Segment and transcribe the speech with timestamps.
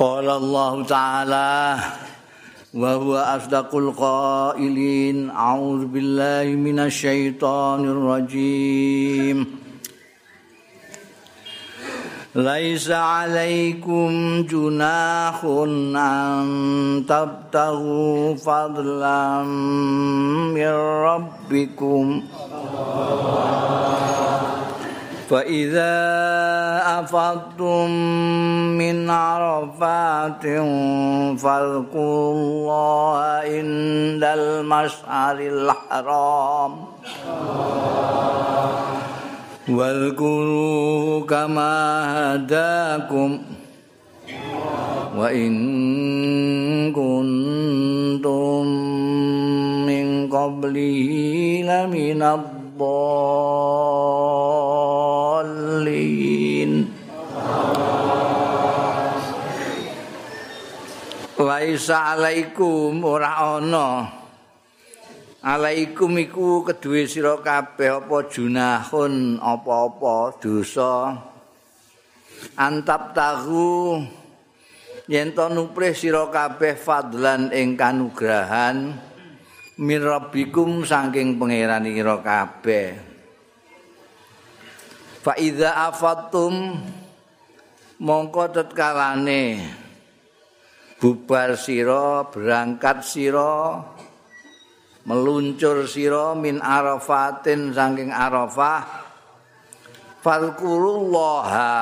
[0.00, 1.78] قال الله تعالى
[2.74, 9.38] وهو أصدق القائلين أعوذ بالله من الشيطان الرجيم.
[12.34, 14.10] ليس عليكم
[14.48, 19.42] جناح أن تبتغوا فضلا
[20.56, 20.72] من
[21.12, 22.22] ربكم.
[25.30, 25.94] فإذا
[27.00, 27.90] أفضتم
[28.78, 30.42] من عرفات
[31.38, 36.72] فاذكروا الله عند المشعر الحرام.
[39.68, 41.74] واذكروه كما
[42.34, 43.38] هداكم
[45.16, 45.52] وإن
[46.92, 48.66] كنتم
[49.86, 51.10] من قبله
[51.70, 52.59] لمن الضالين.
[61.40, 64.08] Laisa alaikum ora ana
[65.40, 71.16] Alaikum iku kedue sira kabeh apa junahun apa-apa dosa.
[72.60, 74.04] Antap tahu
[75.08, 79.09] yen to nuprih sira kabeh fadlan ing kanugrahan
[79.80, 82.88] min rabbikum saking pangeran sira kabeh.
[85.24, 86.76] Fa iza afattum
[88.00, 89.56] mongko tetkalane
[91.00, 93.80] bubar sira berangkat sira
[95.08, 98.84] meluncur sira min arafatin saking arafah
[100.20, 101.72] falkurullaha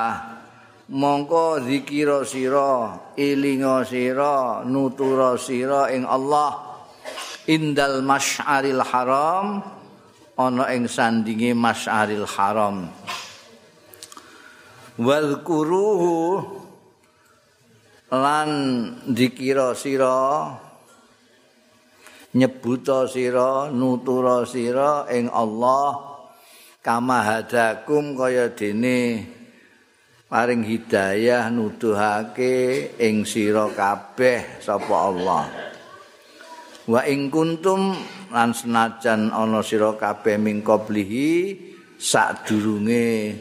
[0.90, 6.67] mongko zikira sira ilinga sira nutura sira ing Allah
[7.48, 9.64] indal masyaril haram
[10.36, 12.92] ana ing sandinge masyaril haram.
[15.00, 16.44] Wadhkuruhu
[18.12, 18.50] lan
[19.08, 20.52] dikira sira
[22.36, 26.18] nyebuta sira nutura sira ing Allah
[26.84, 29.24] kama hadakum kaya dene
[30.28, 35.67] paring hidayah nuduhake ing sira kabeh sapa Allah
[36.88, 37.92] wa ing kuntum
[38.32, 41.52] lan senajan ana sira kabeh ming qablihi
[42.00, 43.36] sadurunge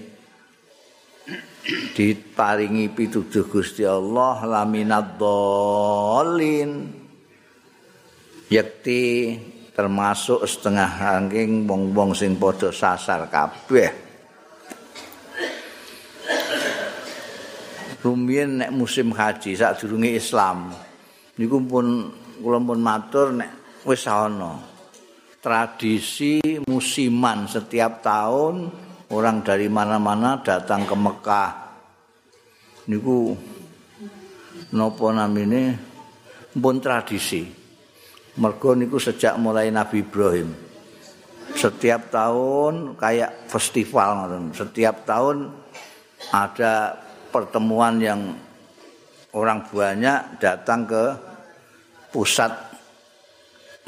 [1.95, 6.91] diparingi pituduh Gusti Allah laminad dhalin
[8.51, 9.03] yakti
[9.71, 14.09] termasuk setengah ranking wong-wong sing padha sasar kabeh.
[18.01, 20.71] Rumiyin nek musim haji sadurunge Islam
[21.37, 24.57] niku pun kula pun matur nek wis ana.
[25.37, 28.67] Tradisi musiman setiap tahun
[29.13, 31.51] orang dari mana-mana datang ke Mekah.
[32.91, 33.37] Niku
[34.73, 35.77] napa namine?
[36.57, 37.45] Pun tradisi.
[38.37, 40.49] Mergo niku sejak mulai Nabi Ibrahim.
[41.57, 45.49] Setiap tahun kayak festival Setiap tahun
[46.33, 46.97] ada
[47.31, 48.35] pertemuan yang
[49.33, 51.05] orang banyak datang ke
[52.11, 52.51] pusat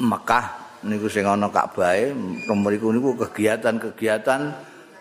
[0.00, 0.46] Mekah
[0.80, 1.92] niku sing ana Ka'bah
[2.48, 4.40] mriku niku kegiatan-kegiatan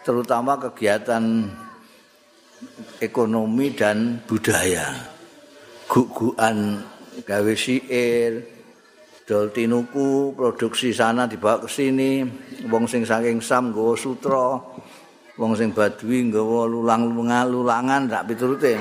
[0.03, 1.47] terutama kegiatan
[2.99, 4.91] ekonomi dan budaya.
[5.87, 6.83] Guguan
[7.23, 8.43] gawe siir,
[9.23, 12.27] dol tinuku produksi sana dibawa ke sini.
[12.67, 14.59] Wong sing saking sam nggawa sutra
[15.39, 17.07] wong sing badui nggawa lulang
[17.47, 18.75] lulangan dak piturute.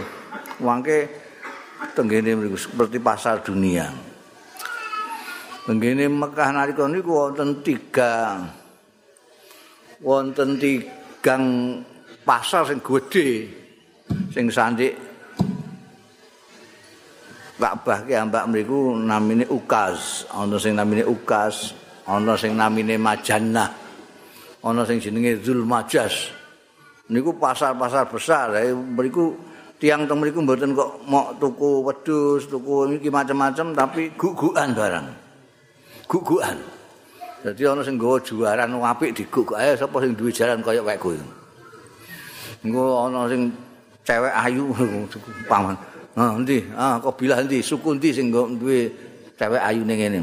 [0.59, 1.07] Wangke
[1.95, 4.08] tenggene mriku seperti pasar dunia
[5.69, 8.41] tenggene Mekah nalika niku wonten tiga
[10.01, 11.45] wonten tigang
[12.25, 13.45] pasar sing gedhe
[14.33, 14.97] sing sandik
[17.59, 21.75] Ka'bah ki ambak mriku namine Ukaz, ana sing namine Ukaz,
[22.07, 23.75] ana sing namine Majannah.
[24.63, 26.31] Ana sing jenenge Zulmajas.
[27.11, 29.35] Niku pasar-pasar besar, eh, mriku
[29.75, 35.28] tiang teng mriku mboten kok mok tuku wedhus, tuku iki macam-macam tapi gugukan barang.
[36.09, 36.57] Gugukan.
[37.45, 41.15] Jadi ana sing nggawa juaran apik diguguk ae sapa sing duwe jaran kaya wek kowe.
[42.65, 43.53] Engko ana sing
[44.03, 44.73] cewek ayu
[45.51, 45.77] paman.
[46.19, 46.65] Ah endi?
[46.75, 47.63] Ah kabilah endi?
[47.63, 48.91] Suku endi sing duwe
[49.39, 50.19] cewek ayu ning ngene?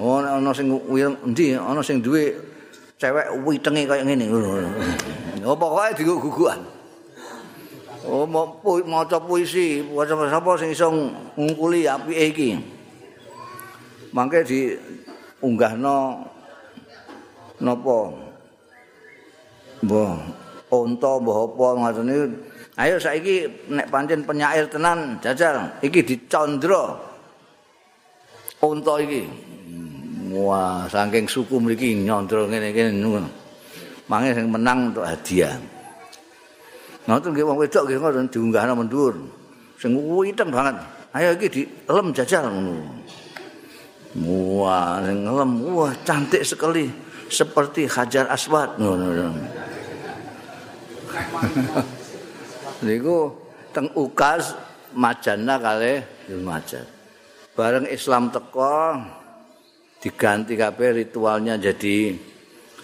[0.00, 0.66] Oh ana sing
[1.22, 1.54] endi?
[1.54, 2.34] Ana sing duwe
[2.98, 4.26] cewek witenge kaya ngene.
[5.44, 6.56] Oh pokoke digugukan.
[8.08, 10.88] Oh maca puisi, maca sapa sing iso
[11.36, 12.50] ngungkuli apike iki.
[14.14, 14.70] Mangke di
[15.42, 16.22] unggahno
[17.58, 17.98] napa?
[19.82, 20.14] Mbah,
[20.70, 22.16] unta mbah apa ngatene
[22.74, 26.98] Ayo saiki nek pancen penyair tenan jajal iki dicondro.
[28.62, 29.22] Unta iki.
[30.34, 33.30] Wah, saking suku mriki nyondro ngene-ngene ngono.
[34.10, 35.54] Mangke sing menang untuk hadiah.
[37.06, 39.14] Ngoten nggih wong wedok nggih ngoten diunggahna mendhuwur.
[39.78, 40.74] Sing witeng banget.
[41.14, 42.74] Ayo iki dilem jajal ngono.
[44.14, 46.86] Wah, ngelem, wah cantik sekali.
[47.26, 48.78] Seperti Hajar Aswad.
[52.84, 53.32] Niku
[53.74, 54.54] teng ukas
[54.94, 55.98] majana kali
[56.46, 56.86] majan.
[57.58, 58.98] Bareng Islam teko
[59.98, 62.14] diganti kabeh ritualnya jadi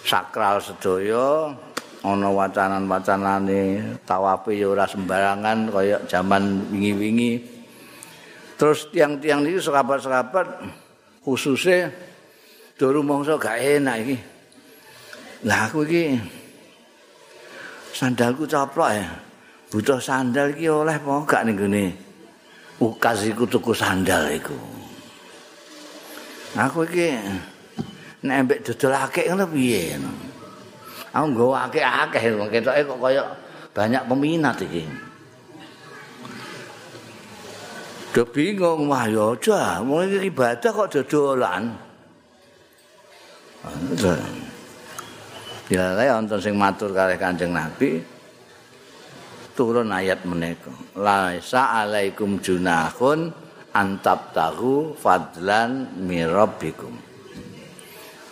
[0.03, 1.55] sakral sedaya.
[2.01, 7.45] Ana wacanan-wacanane tawafe ya ora sembarangan kaya zaman wingi-wingi.
[8.57, 10.65] Terus tiang-tiang iki serabat-serabat
[11.25, 11.93] khususnya
[12.81, 14.17] dulu mongso gak enak iki.
[15.45, 16.17] Lah aku iki
[17.93, 19.09] sandalku coplok ya.
[19.71, 21.87] Butuh sandal iki oleh apa gak ning gone?
[22.81, 24.57] Ukas iku tuku sandal iku.
[26.57, 27.15] Aku iki
[28.25, 30.01] nek ambek dodol akeh ngono piye?
[31.13, 33.25] Aku nggawa akeh-akeh ketoke kok kaya
[33.75, 35.10] banyak peminat iki
[38.11, 39.79] Udah bingung, wah ya aja,
[40.19, 41.71] ibadah kok dodolan.
[45.71, 48.03] Bila saya nonton sing matur kalih kanjeng Nabi,
[49.55, 50.75] turun ayat menika.
[50.99, 53.31] Laisa alaikum junahun
[53.79, 56.91] antab tahu fadlan mirabbikum.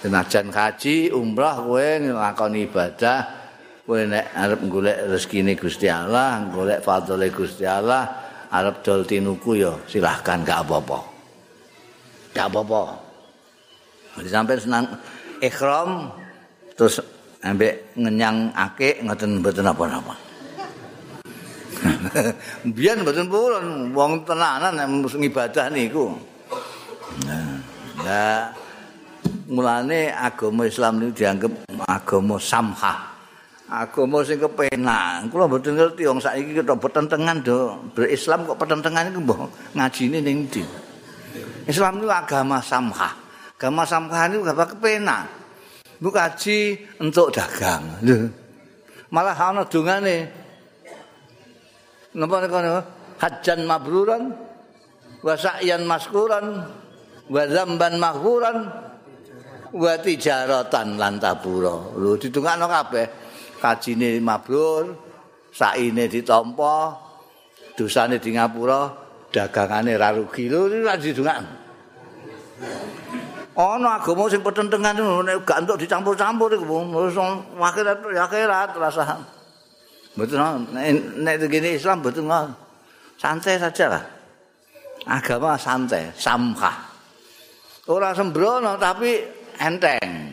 [0.02, 3.18] Senajan haji umrah kowe nglakoni ibadah
[3.86, 9.72] kowe nek arep golek rezekine Gusti Allah golek fadhole Gusti Allah arep dol tinuku ya
[9.88, 10.98] silahkan gak apa-apa
[12.32, 12.96] gak apa-apa
[14.24, 14.84] sampai senang
[15.38, 16.10] ikhram
[16.74, 16.98] terus
[17.44, 20.28] ambek ngenyang akik ngoten mboten apa-apa
[22.74, 26.14] Biyen mboten purun wong tenanan nek ibadah niku.
[28.02, 28.50] Nah,
[29.50, 31.52] mulane agama Islam niku dianggap
[31.86, 33.17] agama samha.
[33.68, 35.28] Agama sing kepenak.
[35.28, 39.40] Kula mboten ngerti wong saiki kita pertentangan do berislam kok pertentangan iku mbah
[39.76, 40.64] ngajine ning ndi.
[41.68, 43.12] Islam niku agama samha.
[43.60, 45.28] Agama samha niku gak kepenak.
[46.00, 48.00] Bu kaji untuk dagang.
[49.12, 50.16] Malah ana dungane
[52.16, 52.56] napa niku
[53.20, 54.32] hajjan mabruran
[55.20, 56.64] wa sa'yan maskuran
[57.28, 58.56] wa dzamban maghfuran
[59.76, 63.27] wa tijaratan lan tabura lho ditungakno kabeh
[63.58, 64.94] kajine mabrur
[65.52, 66.94] saine ditampa
[67.74, 68.90] dosane di ngapura
[69.34, 71.54] dagangane ra rugi lho iki lak didungakno
[73.58, 74.94] ana agama sing petentengan
[75.26, 77.18] nek gak entuk dicampur-campur iku wis
[77.58, 79.38] akhirat akhirat rasane
[80.18, 80.42] Betul,
[81.22, 82.50] nek begini Islam betul nggak
[83.22, 84.04] santai saja lah.
[85.06, 86.74] Agama santai, samha.
[87.86, 89.14] Orang sembrono tapi
[89.62, 90.27] enteng.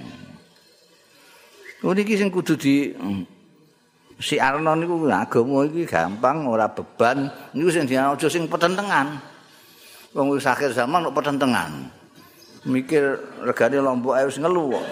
[1.84, 2.96] Ini sing kudu di
[4.20, 9.20] si Arno niku agama iki gampang ora beban niku sing diana aja sing petentengan.
[10.16, 11.92] Wong wis akhir zaman kok petentengan.
[12.64, 14.86] Mikir regane lombok ae wis ngelu kok.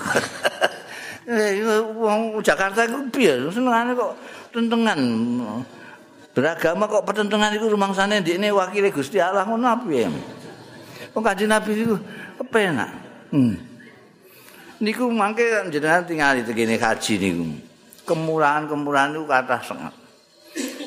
[1.30, 1.62] Eh,
[1.94, 3.38] wong Jakarta iku piye?
[3.54, 4.18] Senengane kok
[4.50, 4.98] tentengan.
[6.34, 10.10] Beragama kok pertentangan iku rumangsane ndekne wakile Gusti Allah ngono piye?
[11.14, 11.94] Wong Kanjeng Nabi iku
[12.34, 12.90] kepenak.
[13.30, 13.69] Hmm.
[14.80, 17.44] Niku mangke jenengan tinggal di gini haji niku.
[18.08, 19.92] Kemurahan-kemurahan itu kata sangat.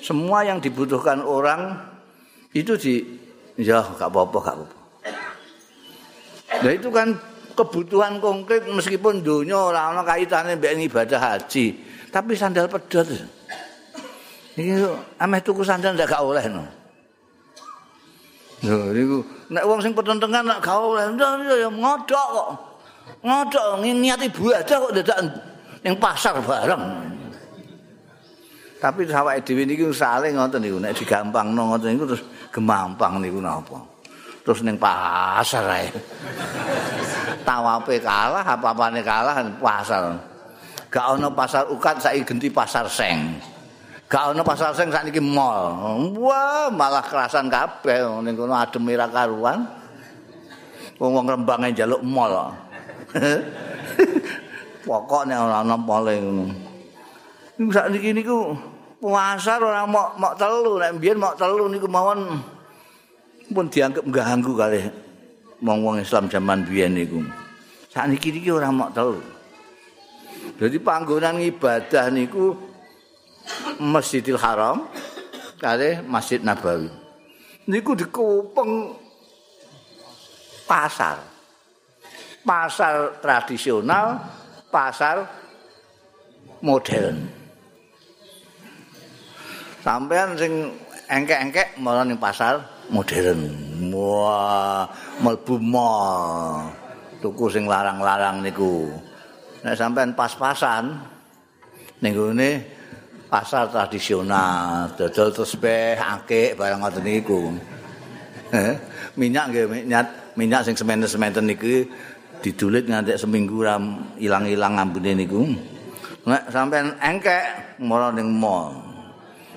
[0.01, 1.77] Semua yang dibutuhkan orang
[2.57, 3.05] itu di
[3.61, 4.77] ya gak apa-apa gak apa-apa.
[6.65, 7.13] Nah itu kan
[7.53, 11.77] kebutuhan konkret meskipun dunia ora ana kaitane mbek ibadah haji,
[12.09, 13.05] tapi sandal pedot.
[14.57, 14.89] Iki
[15.21, 16.65] ameh tuku sandal ndak gak oleh no.
[18.65, 19.17] Lho niku
[19.53, 21.13] nek wong sing petentengan gak oleh
[21.61, 22.72] ya ngodok kok.
[23.23, 25.17] Ngodok niat ibadah kok dadak
[25.79, 26.83] ning pasar bareng.
[28.83, 33.79] Tapi sawake dhewe niki saling ngoten niku nek digampangno ngoten niku terus gemampang niku napa.
[34.43, 35.87] Terus ning pasar ae.
[37.47, 40.19] tawape kalah apa-apane kalah pasar.
[40.91, 43.39] Gak ono pasar ukat saiki genti pasar seng.
[44.11, 45.79] Gak ono pasar seng saiki mall.
[46.19, 49.63] Wah, malah kerasan kabeh ning kono adem ira karuan.
[50.99, 52.51] Wong-wong rembange njaluk mall.
[54.87, 56.45] Pokoknya ora ono mall ngono.
[57.55, 58.57] Niku sak niki niku
[58.99, 62.39] pasar ora mok mok telu nek mbiyen mok telu niku mawon
[63.53, 64.81] pun dianggap ganggu kali
[65.61, 67.21] wong-wong Islam zaman biyen niku.
[67.93, 69.21] Sakniki iki ora mok telu.
[70.59, 72.57] Jadi panggonan ibadah niku
[73.79, 74.89] Masjidil Haram
[75.61, 76.91] kali Masjid Nabawi.
[77.69, 78.97] Niku dikupeng
[80.67, 81.32] pasar.
[82.43, 84.19] Pasar tradisional,
[84.67, 85.23] pasar
[86.59, 87.27] modern.
[89.79, 90.71] Sampean sing
[91.07, 92.59] engkek-engkek malah ning pasar
[92.91, 93.47] modern.
[93.91, 94.87] Wah,
[95.23, 96.67] mlebu mall.
[97.23, 98.91] Tuku sing larang-larang niku.
[99.63, 100.99] Nek sampean pas-pasan
[102.03, 102.51] ning gone
[103.31, 107.55] pasar tradisional, dodol tesbih, akik barang ngoten niku.
[109.17, 110.05] minyak nggih minyak
[110.37, 111.89] minyak sing sementen-sementen niku
[112.43, 115.47] didulit nganti seminggu ram ilang-ilang ambune niku.
[116.27, 118.75] Nek sampean engkek mara ning mall.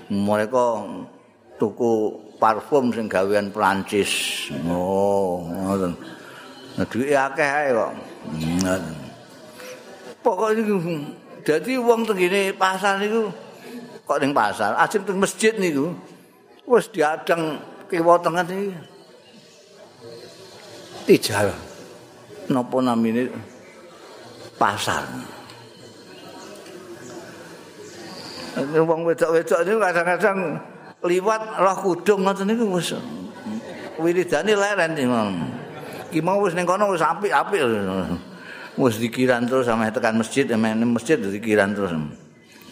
[0.06, 0.86] Mereka
[1.58, 4.46] tuku parfum sing gawean Prancis.
[4.70, 5.98] Oh, ngoten.
[6.78, 7.92] Nah, duwe akeh ae kok.
[10.22, 10.76] Pokoke niku
[11.42, 13.30] dadi wong tengene pasar niku
[14.06, 15.90] kok ning pasar, ajeng teng masjid niku
[16.66, 17.58] wis diadang
[17.90, 18.70] kiwa tengah iki.
[21.06, 21.65] Tijal.
[22.46, 23.26] Napa namine
[24.54, 25.02] pasar.
[28.56, 30.38] Wong wedok-wedok niku kadang-kadang
[31.04, 32.96] liwat roh kudung ngoten niku wis
[34.00, 37.60] wiridane leren iki mau wis ning kono wis apik-apik.
[38.76, 41.92] Wis dikiran terus sampe tekan masjid emene masjid dikiran terus.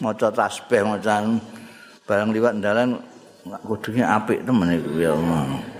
[0.01, 1.21] Maca tasbih maca
[2.05, 2.97] barang liwat dalan
[3.65, 5.74] kudune apik temen iku ya Allah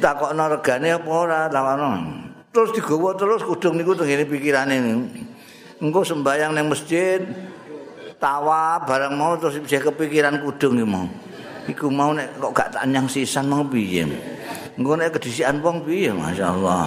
[0.00, 1.90] takokno regane apa ora takokno
[2.52, 4.76] terus digawa terus kudung niku tengene pikirane
[5.80, 7.20] engko sembayang ning masjid
[8.16, 11.06] tawa barang mau terus bisa kepikiran kudung iki mau.
[11.66, 14.06] Iku mau nek kok gak tak nyang sisan mau piye.
[14.78, 16.86] Engko nek kedisian wong piye masyaallah.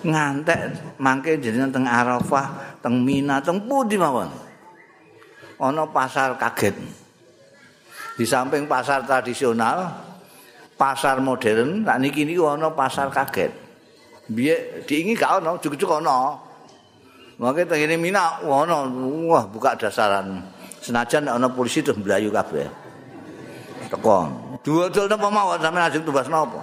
[0.00, 0.60] Ngantek
[0.96, 4.32] mangke jenengan teng Arafah, teng Mina, teng pundi mawon.
[5.60, 6.72] Ana pasar kaget.
[8.20, 9.88] Di samping pasar tradisional,
[10.76, 13.48] pasar modern, tak niki niku ana pasar kaget.
[14.28, 16.36] Biye diingi gak ana, cukup-cukup ana.
[17.40, 18.84] Mangke tengene Mina ono
[19.24, 20.36] wah buka dasaran.
[20.84, 22.68] Senajan ana polisi terus mlayu kabeh.
[23.88, 24.28] Teko.
[24.60, 26.60] Dua-dua napa mawon sampe ajeng tumbas napa?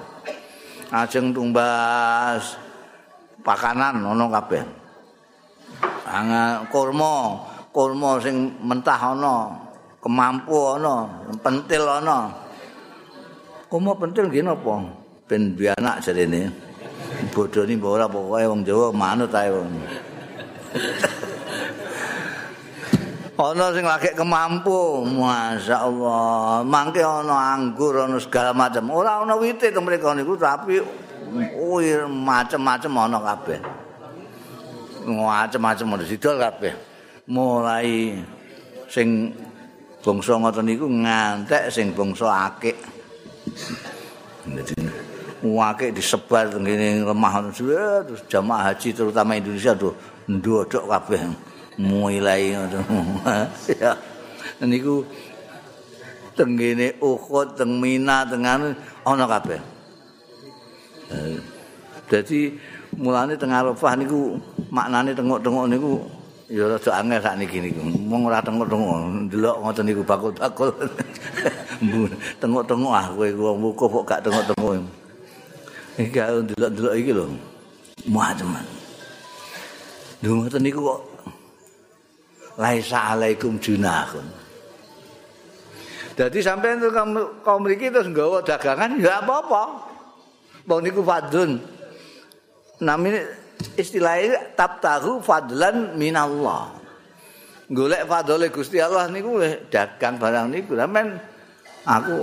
[0.93, 2.53] Ajeng tumbas
[3.41, 4.61] pakanan ono kabeh.
[6.05, 7.41] Anga kurma,
[7.73, 9.66] kurma sing mentah ana,
[10.07, 11.03] kemampu ana,
[11.43, 12.31] pentil ana.
[13.67, 14.79] Kurma pentil nggih napa?
[15.27, 16.47] Ben bianak jarene.
[17.35, 19.67] Bodoni mbok ora pokoke wong Jawa manut ae wong.
[23.37, 29.77] ana sing lagi kemampu masyaallah mangke ana anggur ana segala macam ora ana wite to
[29.77, 30.81] mriko niku tapi
[31.53, 33.61] uir macam-macam ana kabeh
[35.05, 36.73] macam-macam ana sidol kabeh
[37.29, 38.17] mulai
[38.89, 39.29] sing
[40.01, 42.77] bangsa ngoten niku ngantek sing bangsa akik.
[45.47, 47.51] Akik disebar ngene lemah.
[47.53, 49.93] Terus jamaah haji terutama Indonesia tuh
[50.27, 51.23] ndodok kabeh
[51.77, 52.81] mulai ngono
[53.81, 53.93] ya
[54.65, 55.05] niku
[56.33, 58.73] tenggene Uhud teng Mina tengan
[59.05, 59.61] ana kabeh.
[62.09, 62.53] Dadi
[62.97, 64.37] mulane teng Arafah niku
[64.73, 65.93] maknane tengok-tengok niku
[66.47, 70.71] ya rada angel sak niki niku mung ora tengok-tengok ndelok ngoten niku bakul-bakul
[72.41, 74.73] tengok-tengok ah kowe wong wukuf kok gak tengok-tengok
[75.99, 77.25] iki gak ndelok-ndelok iki lho
[78.07, 78.77] macam-macam
[80.25, 81.01] Lho ngoten niku kok
[82.57, 84.25] laisa alaikum junahun.
[86.17, 86.81] Dadi sampeyan
[87.45, 89.63] kaum mriki terus nggawa dagangan ya apa-apa.
[90.65, 91.61] Wong niku fadun.
[92.81, 93.21] Namine
[93.77, 96.73] istilahnya tabtahu fadlan minallah.
[97.67, 100.73] Golek fadole Gusti Allah niku dagang barang niku.
[100.73, 101.19] Sampeyan
[101.83, 102.17] aku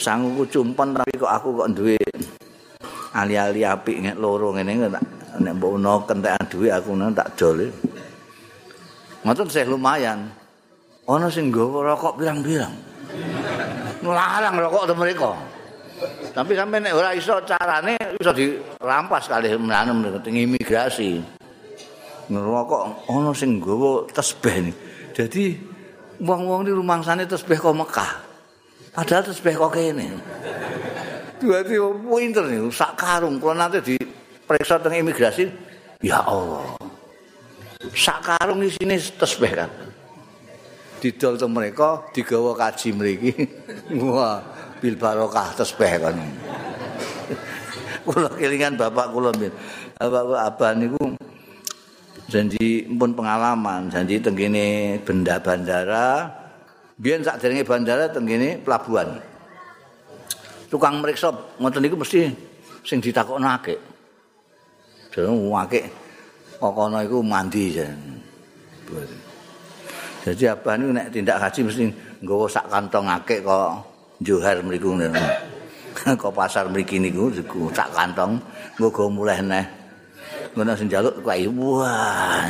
[0.00, 1.98] sanggup cumpon tapi kok aku kok duwe
[3.10, 5.04] ali-ali apik nek loro ngene tak
[5.42, 7.66] nek mbok ono kentekan dhuwit aku nang tak dol.
[9.26, 10.30] Ngoten sih lumayan.
[11.10, 12.70] Ana sing nggawa rokok pirang-pirang.
[13.98, 15.34] Ngelarang rokok to mereka.
[16.30, 21.20] Tapi sampe nek ora iso carane iso dirampas kali menanem imigrasi.
[22.30, 24.70] Ngerokok ana sing nggawa tesbih.
[25.12, 25.58] Jadi
[26.22, 28.12] wong-wong di rumangsane tesbih kok Mekah.
[28.94, 30.08] Padahal tesbih kok kene.
[31.40, 33.96] Dadi pinter nih, sak karung kula nate di
[34.50, 35.46] periksa teng imigrasi
[36.02, 36.74] ya Allah
[37.94, 39.70] sak karung isine tasbih kan
[40.98, 43.32] didol teng mereka digawa kaji mriki
[44.02, 44.42] wah
[44.80, 46.16] bil barokah tasbih kan.
[48.00, 49.52] Kula kelingan bapak kula mbien
[50.00, 51.12] bapak abah niku
[52.32, 56.26] janji pun pengalaman janji tenggine benda bandara.
[56.96, 59.20] Biyen sak derenge bandara tenggine pelabuhan.
[60.72, 61.28] Tukang meriksa
[61.60, 62.32] ngoten niku mesti
[62.80, 63.76] sing ditakokno akeh
[65.12, 65.84] jare akeh
[66.56, 67.98] kok kono iku mandi jan.
[70.24, 71.84] Jadi abah niku nek tindak haji mesti
[72.24, 74.96] nggawa sak kantong akeh kok johar mriku
[76.20, 77.28] kok pasar mriki niku
[77.72, 78.40] sak kantong
[78.80, 79.64] nggo mulih neh
[80.56, 82.44] ngono sing njaluk kuwi wah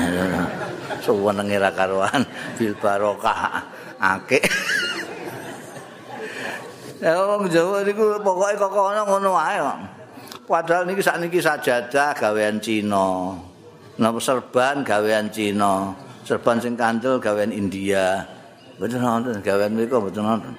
[1.04, 2.22] suwenenge ra karuan
[2.56, 3.64] bil barokah
[3.98, 4.44] akeh
[7.00, 9.78] Ya wong Jawa niku pokoke kok ngono ngono wae kok.
[10.44, 13.32] Padahal niki sakniki sajadah gawean Cina.
[13.96, 15.96] Napa serban gawean Cina.
[16.28, 18.20] Serban sing kandel gawean India.
[18.76, 20.54] Mboten wonten gawean mriku mboten wonten.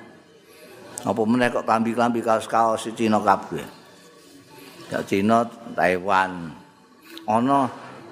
[1.01, 3.65] Apa meneh kok klambi-klambi kaos-kaos Cina kabeh.
[4.93, 6.51] Ya Cina, Taiwan,
[7.25, 7.65] ana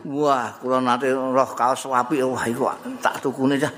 [0.08, 2.72] wah kula nate roh kaos apik wah iku
[3.04, 3.74] tak tukune cah.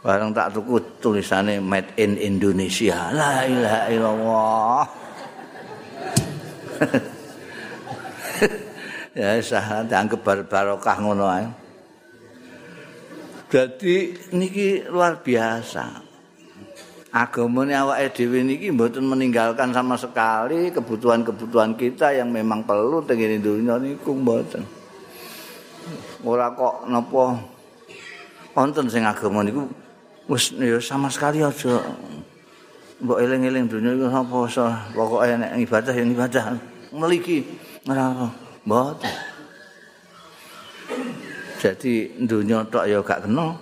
[0.00, 3.12] Bareng tak tuku tulisane made in Indonesia.
[3.12, 4.84] La ilaha illallah.
[9.10, 11.44] Ya sah dianggap bar barokah ngono ae.
[13.50, 16.09] Jadi niki luar biasa.
[17.10, 23.82] Agamane awake dhewe niki mboten meninggalkan sama sekali kebutuhan-kebutuhan kita yang memang perlu tengene dunia
[23.82, 24.62] niku mboten.
[26.22, 27.34] Ora kok napa
[28.54, 29.66] wonten sing agama niku
[30.30, 31.82] wis ya sama sekali aja.
[33.00, 34.66] Mbok eling-eling dunia iku apa iso?
[34.94, 36.44] Pokoke nek ibadah yang ibadah.
[36.94, 37.42] Meliki.
[37.90, 38.30] Ora
[38.62, 39.14] mboten.
[41.58, 43.56] Jadi dunia tok ya gak kena.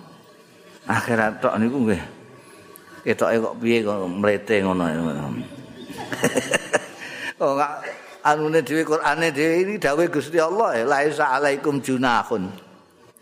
[0.85, 2.18] Akhirat tok niku nggih
[3.09, 4.85] ketoke kok piye kok mrete ngono.
[7.39, 7.87] Oh enggak
[8.27, 12.51] anune dhewe Qur'ane dhewe ini dawuh Gusti Allah ya laisa alaikum junahun.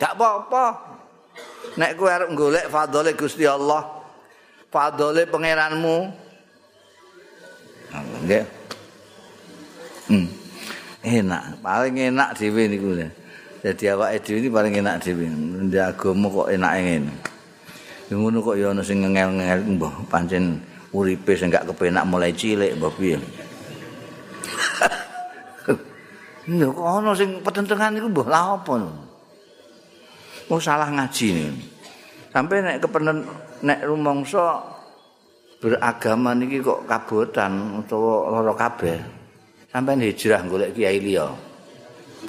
[0.01, 0.74] Gak apa-apa.
[1.77, 3.86] Nek kowe arep golek fadhole Gusti Allah
[4.74, 5.98] fadhole pangeranmu.
[8.25, 8.46] Nggih.
[10.09, 10.27] Hmm.
[11.05, 12.98] enak paling enak dhewe niku
[13.61, 15.29] dadi awake dhewe iki paling enak dhewe.
[15.70, 17.14] Ndek agama kok enak ngene
[18.15, 20.63] ngono kok ya ana sing ngel-ngel mbah pancen
[20.96, 23.20] uripe sing gak kepenak mulai cilik mbah piye
[26.48, 28.75] Lho kok ana sing petentengan iku mbah la apa
[30.48, 31.51] Oh salah ngaji nih.
[32.31, 33.27] Sampai nek kepenen
[33.67, 34.63] nek rumangsa
[35.59, 38.96] beragama niki kok kabotan utawa lara kabeh.
[39.67, 41.27] Sampai hijrah golek kiai liya.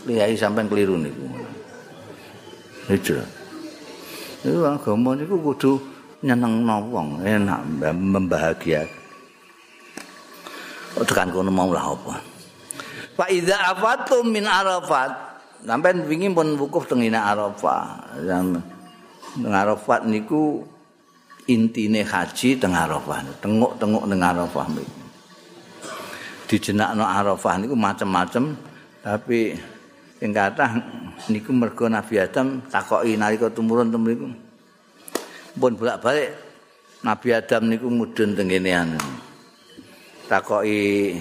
[0.02, 1.26] Kiai sampai keliru niku.
[2.90, 3.37] Hijrah.
[4.48, 5.76] Iku agama niku kudu
[6.24, 7.60] nyenengno wong, enak
[7.92, 8.88] membahagia.
[10.96, 12.16] Oh, tekan kono mau lah apa.
[13.12, 15.12] Fa idza afatum min arafat,
[15.62, 18.16] sampean wingi pun wukuf teng Arafah.
[18.24, 20.64] Teng Arafat niku
[21.46, 24.98] intine haji teng Arafah, tenguk-tenguk ning Arafah niku.
[26.48, 28.56] Dijenakno Arafah niku macam-macam
[29.04, 29.52] tapi
[30.18, 30.74] sing kathah
[31.30, 34.26] niku mergo Nabi Adam takoki nalika tumurun teng mriku.
[35.58, 36.34] Pun bolak-balik
[37.06, 38.98] Nabi Adam niku mudhun teng kene anu.
[40.26, 41.14] Takoki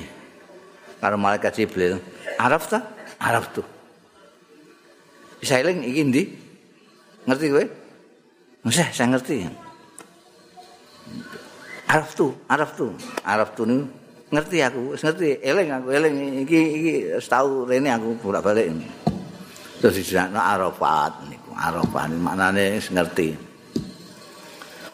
[0.98, 2.02] karo malaikat Jibril,
[2.42, 2.82] "Araf ta?
[3.22, 3.62] Araf tu."
[5.38, 6.24] Bisa eling iki ndi?
[7.30, 7.66] Ngerti kowe?
[8.66, 9.46] Wis saya ngerti.
[11.88, 12.92] Araf tu, Araf tu.
[13.22, 13.86] Araf tu niku
[14.28, 18.76] ngerti aku, wis ngerti, eling aku, eling iki iki setau rene aku bolak-balik.
[19.80, 21.54] Terus dijenakno Arafat niku.
[21.56, 23.30] Arafat maknane wis ngerti.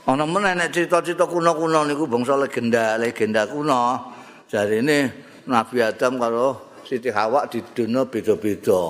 [0.03, 4.11] Ana meneh nek cita-cita kuno-kuno niku bangsa legenda, legenda kuno.
[4.51, 5.09] Jarine
[5.47, 8.83] Nabi Adam karo Siti Hawa didono beda-beda.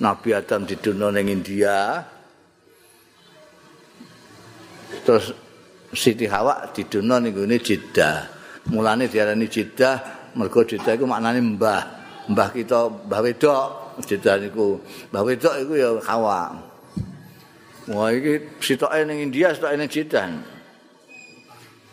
[0.00, 1.98] Nabi Adam didono ning India.
[5.02, 5.34] Terus
[5.90, 8.39] Siti Hawa didono ning Jeddah.
[8.68, 9.96] Mulane diarani jidah
[10.36, 11.82] mergo jidah iku maknane mbah.
[12.28, 13.66] Mbah kita mbah wedok.
[14.04, 14.76] Jidah niku
[15.08, 16.56] mbah wedok iku ya kawa
[17.90, 20.30] wah iki sitoke ning India sitoke ning jidah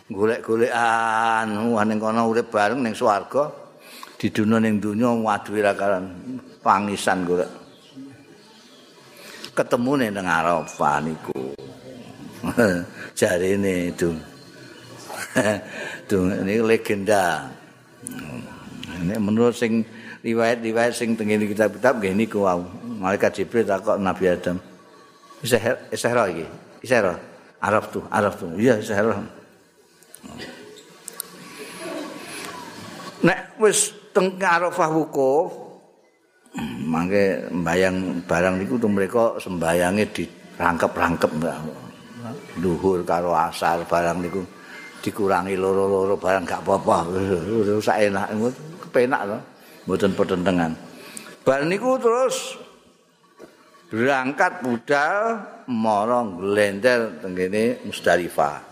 [0.08, 3.48] golek-golekan wah ning kono urip bareng ning swarga.
[4.18, 5.72] Di dunia ning dunia waduh ira
[6.64, 7.50] pangisan golek.
[9.54, 11.54] Ketemu ning Arafah niku.
[13.18, 14.14] Jarine itu
[16.12, 17.52] ini legenda.
[18.98, 19.84] Ini menurut sing
[20.24, 22.64] riwayat-riwayat sing tengene kitab-kitab nggih niku wau.
[22.98, 24.58] Malaikat Jibril takok Nabi Adam.
[25.44, 26.46] Isra Isra iki.
[26.82, 27.14] Isra.
[27.58, 28.54] Arab tuh, Arab tuh.
[28.58, 29.18] Iya, Isra.
[33.18, 35.68] Nek wis teng Arafah wukuf,
[36.86, 41.32] mangke mbayang barang niku tuh mereka sembayange dirangkep-rangkep
[42.58, 44.42] luhur karo asal barang niku
[45.04, 46.98] dikurangi loro-loro barang gak apa-apa.
[47.78, 48.26] Sak enak
[48.88, 49.38] kepenak to.
[49.88, 50.72] Mboten pertentangan
[51.48, 52.60] bar niku terus
[53.88, 58.68] berangkat budal marang glender tenggene Musdalifah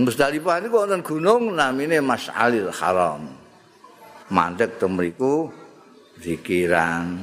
[0.00, 3.30] Musdalifah niku wonten gunung namine Mas'alil Haram.
[4.32, 5.52] Mandek temriku
[6.18, 7.14] zikiran.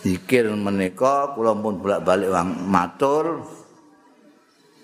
[0.00, 3.44] Zikir menika kula pun bolak-balik wang matur.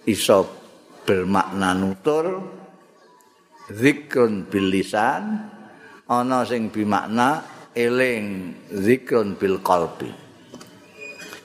[0.05, 0.58] Iso
[1.09, 2.45] bermakna nutur
[3.73, 5.49] zikrun bil lisan
[6.05, 7.41] ana sing bimakna
[7.73, 10.13] eling zikrun bil qalbi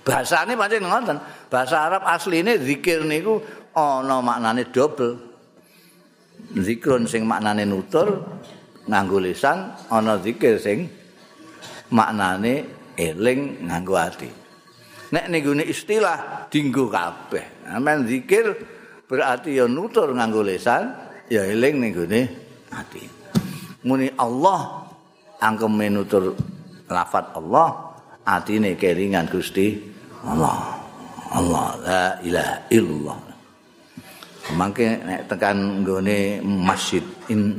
[0.03, 3.39] bahasane pancen ngoten bahasa Arab asline zikir niku
[3.71, 5.15] ana maknane double
[6.59, 8.19] zikrun sing maknane nutur
[8.91, 10.91] nganggo lisan ana zikir sing
[11.87, 12.67] maknane
[12.99, 14.29] eling nganggo ati.
[15.13, 17.69] Nek ning istilah dinggo kabeh.
[17.69, 18.57] Amen zikir
[19.13, 20.89] berarti ya nutur nganggo lisan,
[21.29, 22.21] ya eling ning gone
[22.73, 23.05] ati.
[23.85, 24.89] Muni Allah
[25.37, 26.33] angkeme nutur
[26.89, 27.93] lafat Allah,
[28.25, 29.77] atine kelingan Gusti
[30.25, 30.81] Allah.
[31.29, 33.17] Allah la ilaha illallah.
[34.57, 37.01] Mangke nek tekan nggone Masjid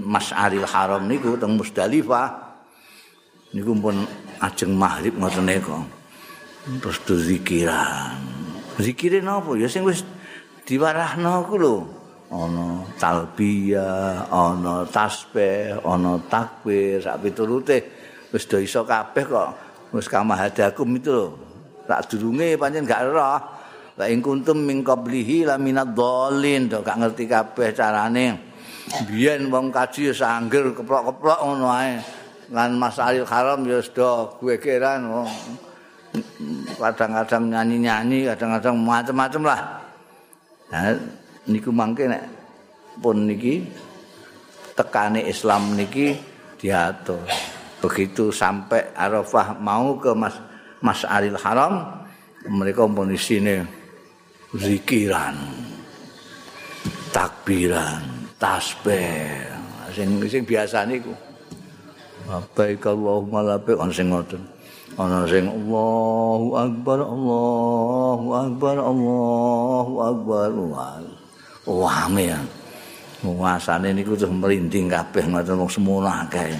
[0.02, 2.28] Mas'aril Haram niku teng Musdalifah
[3.54, 4.02] niku pun
[4.42, 5.46] ajeng maghrib ngoten.
[6.82, 8.18] Terus do zikiran.
[8.78, 9.54] Zikire napa?
[9.54, 10.02] Ya sing wis
[10.66, 11.76] diwarahno ku lho.
[12.34, 17.78] Ana talbiyah, ana tasbih, ana takbir, sak piturute
[18.34, 19.50] wis do iso kabeh kok.
[19.94, 21.26] Wis kamahadakum itu lho.
[21.84, 23.38] Tak durunge pancen gak roh.
[23.94, 28.50] Lah ing kuntum min qablihi la minad dhalin, gak ngerti kabeh carane.
[29.06, 31.96] Biyen wong kaji ya sangger keplok-keplok ngono ae.
[32.52, 35.08] lan Mas Alil Haram ya sudah gue kiran
[36.76, 39.60] kadang-kadang nyanyi-nyanyi kadang-kadang macam-macam lah
[41.46, 42.24] niku mangke nek
[42.98, 43.66] pun niki
[44.74, 46.14] tekane Islam niki
[46.58, 47.22] diatur.
[47.84, 50.34] Begitu sampai Arafah mau ke Mas
[50.80, 52.04] Mas Alil Haram
[52.48, 53.60] mereka pun di sini
[54.56, 55.36] zikiran
[57.12, 58.02] takbiran
[58.40, 59.52] tasbih.
[59.94, 61.12] Sing sing biasa niku.
[62.56, 64.53] Baik Allahumma labbaik ana sing ngoten.
[64.94, 70.50] Ana sing Allahu akbar Allahu akbar Allahu akbar.
[71.66, 72.38] Wah, ya.
[73.24, 76.52] Nguasane niku terus merinding kabeh ngoten wong semono akeh.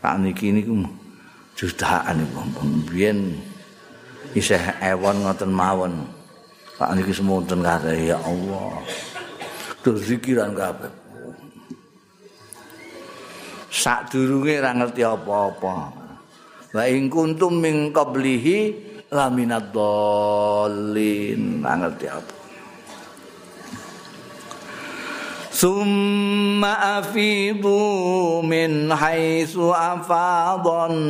[0.00, 0.82] Tak niki niku
[1.54, 2.40] jutaan niku
[2.88, 3.36] biyen
[4.32, 5.92] isih ewon ngoten mawon.
[6.80, 8.80] Pak niki semonten kabeh ya Allah.
[9.84, 11.06] Terus zikiran kabeh.
[13.76, 16.05] sadurunge ora ngerti apa-apa.
[16.76, 18.58] Wa in kuntum min qablihi
[19.08, 20.68] laminad ora
[21.80, 22.34] ngerti apa.
[25.56, 31.00] Summa afidu min haitsu afadhan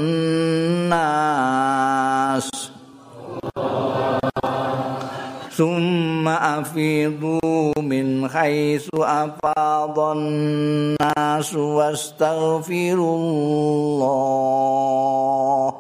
[0.87, 2.47] nas.
[5.56, 15.74] ثم أفيضوا من حيث أفاض الناس واستغفروا الله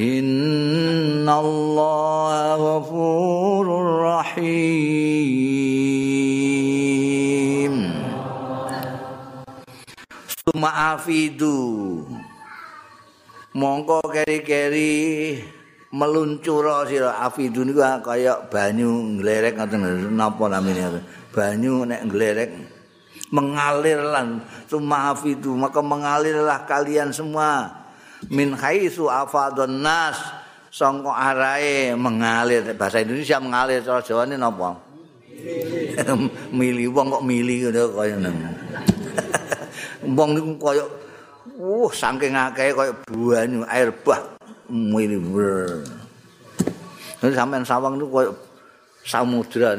[0.00, 3.66] إن الله غفور
[4.02, 4.52] رحيم
[10.46, 12.02] ثم أفيضوا
[13.52, 15.44] mongko keri-keri
[15.91, 17.19] meluncur sira.
[17.23, 22.51] Afidu niku kaya banyu nglerek ngoten napa namine banyu nek nglerek
[23.31, 24.39] mengalir lan
[24.71, 27.85] summa afidu maka mengalirlah kalian semua.
[28.33, 30.17] Min haitsu afadun nas
[30.73, 32.65] sangka arae mengalir.
[32.73, 34.81] Bahasa Indonesia mengalir cara Jawa napa?
[36.57, 38.35] Mili wong kok mili ngono kaya nang.
[40.17, 40.83] Wong niku kaya
[41.61, 44.36] uh saking akeh kaya banyu air bah
[44.69, 45.83] ber.
[47.17, 48.31] Nanti sampean sawang itu koyo
[49.07, 49.73] samudra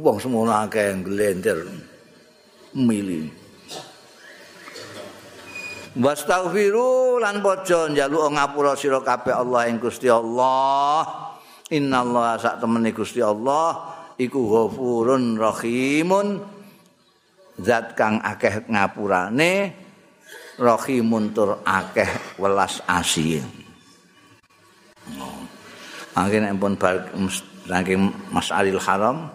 [0.00, 1.68] wong semono akeh glender
[2.72, 3.28] mili.
[5.96, 11.04] Wastaghfiru lan pojo njaluk ngapura sira kabeh Allah ing Gusti Allah.
[11.72, 16.38] Innallaha sak temene Gusti Allah iku ghafurun rahimun
[17.58, 19.72] zat kang akeh ngapurane
[20.60, 23.65] rahimun tur akeh welas asih.
[26.16, 26.72] Akhirnya pun
[27.68, 29.28] saking Mas Alil Haram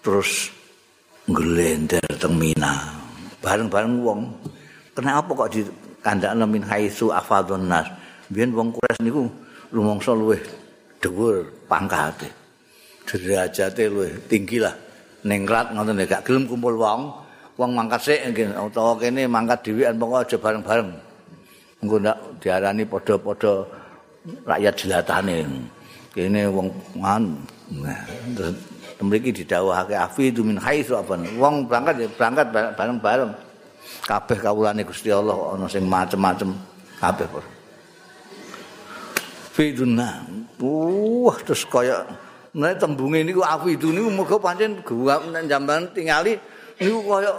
[0.00, 0.48] terus
[1.28, 2.96] ngelender teng Mina.
[3.44, 4.20] Bareng-bareng wong.
[4.96, 5.60] Kenapa kok di
[6.00, 7.84] kandakna min haitsu afadun nas?
[8.32, 9.28] Biyen wong Quraisy niku
[9.68, 10.40] rumangsa luwih
[10.98, 12.46] dhuwur pangkate
[13.06, 14.74] derajate luwih tinggi lah.
[15.26, 17.22] Ningrat ngoten gak gelem kumpul wong.
[17.56, 20.90] Wong mangkat sik utawa kene mangkat dhewean pokoke aja bareng-bareng.
[21.84, 23.54] Engko ndak diarani padha-padha
[24.46, 25.46] rakyat jelatane
[26.14, 27.24] kene wong ngan
[27.82, 28.00] nah
[29.02, 33.32] mriki didhawuhake afi itu min haitsu afan wong berangkat berangkat bareng-bareng
[34.06, 36.54] kabeh kawulane Gusti Allah ana sing macem-macem
[36.98, 37.28] kabeh
[39.56, 40.20] Fiduna.
[40.60, 42.04] Wah, terus kaya
[42.52, 46.36] nek tembunge niku afidu niku muga pancen gua nek jamban tingali
[46.76, 47.32] niku kaya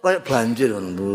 [0.00, 1.12] kaya banjir ngono.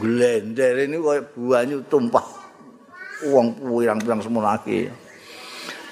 [0.00, 2.41] Glender ini kaya banyu tumpah.
[3.30, 4.90] Wong pirang-pirang semono lagi.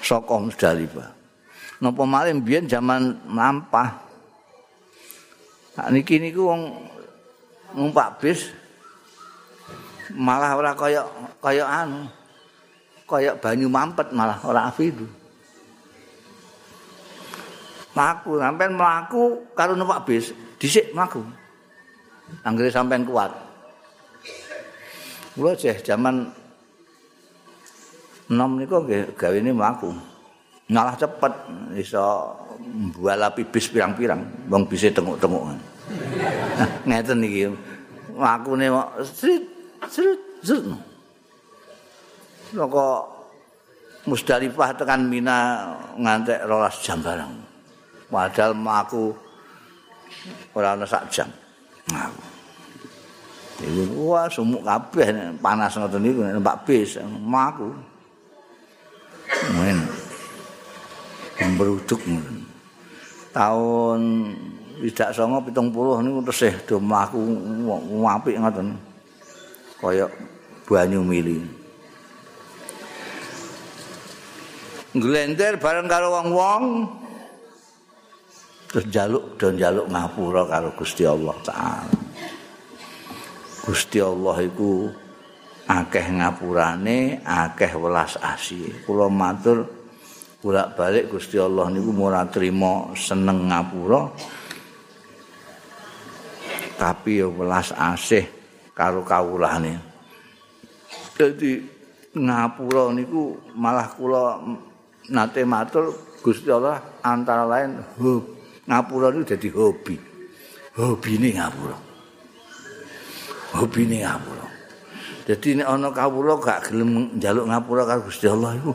[0.03, 1.09] Saka Musdalifah.
[1.81, 3.89] Napa malih mbiyen zaman lampah.
[5.71, 6.61] Nah, niki niku wong
[7.73, 8.51] numpak bis
[10.11, 11.07] malah ora kaya
[11.39, 12.03] kaya anu.
[13.07, 15.03] kaya banyu mampet malah ora afidu.
[17.91, 21.19] Maku sampean mlaku karo numpak bis, dhisik mlaku.
[22.47, 23.35] Anggere sampean kuat.
[25.59, 26.31] Jeh jaman
[28.31, 29.91] nom niku nggih gawene mlaku.
[30.71, 31.33] Malah cepet
[31.75, 32.31] iso
[32.63, 35.51] mbalapi bis pirang-pirang, wong bise tenguk-tenguk.
[36.87, 37.51] Ngeten iki.
[38.15, 38.71] Makune
[39.03, 39.43] srit
[39.91, 40.63] srit srit.
[42.55, 42.87] Saka
[44.01, 47.29] Musdalifah tekan Mina ngantek rolas jam bareng.
[48.09, 49.13] Padahal aku
[50.57, 51.29] ora ana sak jam.
[53.61, 57.90] Iku wah sumuk kabeh panas ngoten niku numpak bis maku.
[59.57, 59.77] Men.
[61.57, 62.01] Beruduk
[63.31, 64.01] Tahun
[64.81, 67.19] tidak songo pitung puluh niku tesih do mlaku
[68.05, 68.77] apik ngoten.
[69.81, 70.05] Kaya
[70.69, 71.41] banyu mili.
[74.91, 76.63] glender bareng karo wong-wong
[78.67, 81.99] terus jaluk dan jaluk ngapura karo Gusti Allah taala.
[83.63, 84.91] Gusti Allah iku
[85.71, 88.83] akeh ngapurane, akeh welas asih.
[88.83, 89.63] Kula matur
[90.43, 94.11] bolak-balik Gusti Allah niku ora trima seneng ngapura.
[96.75, 98.27] Tapi ya welas asih
[98.75, 99.79] karo kawulane.
[101.15, 101.61] Dadi
[102.17, 104.43] ngapura niku malah kula
[105.07, 108.23] nate matur Gusti Allah antara lain hub
[108.67, 109.95] ngapura itu jadi hobi
[110.77, 111.77] hobi ini ngapura
[113.57, 114.50] hobi ini ngapura
[115.27, 118.71] jadi ini ono kawula gak gelem njaluk ngapura karo Gusti Allah itu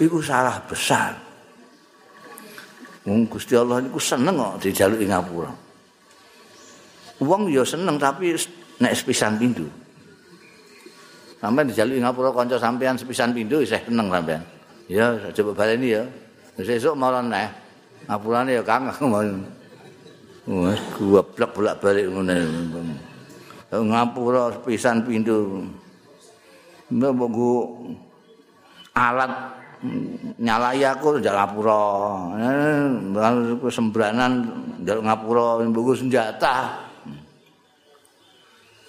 [0.00, 1.30] itu salah besar
[3.08, 5.48] Wong Gusti Allah niku seneng kok dijaluki ngapura.
[7.24, 8.36] Wong ya seneng tapi
[8.80, 9.64] nek sepisan pindho.
[11.40, 14.44] Sampai dijaluki ngapura kanca sampean sepisan pindho isih seneng sampean.
[14.90, 16.04] Ya, coba baleni ya.
[16.60, 17.48] Sesuk malah neh.
[18.04, 18.92] Ngapurane ya Kang.
[20.50, 22.36] Wes goblok bolak-balik ngene.
[23.70, 25.62] Ngapura pisan pindho.
[26.90, 27.54] Mbok nggo
[28.98, 29.30] alat
[30.42, 31.22] nyalai aku.
[31.22, 31.30] Eh,
[33.70, 34.50] sembranan
[34.82, 36.82] njak ngapura mbok senjata.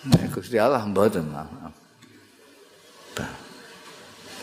[0.02, 1.30] Nek Gusti Allah mboten.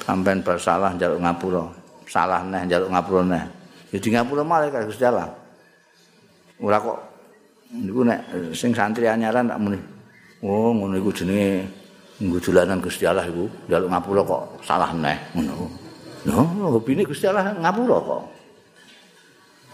[0.08, 1.68] sampean bersalah njaluk ngapura
[2.08, 3.44] salah neh njaluk ngapura neh
[3.92, 5.28] ya di ngapura malah Gusti Allah
[6.64, 6.98] ora kok
[7.76, 8.20] niku nek
[8.56, 9.76] sing santri anyaran tak muni
[10.44, 11.66] oh ngono iku jenenge
[12.22, 13.46] ngudulanan Gusti Allah iku.
[13.70, 15.70] Njaluk ngapura kok salah neh ngono.
[16.26, 18.22] Lho hobine Gusti Allah ngapura kok.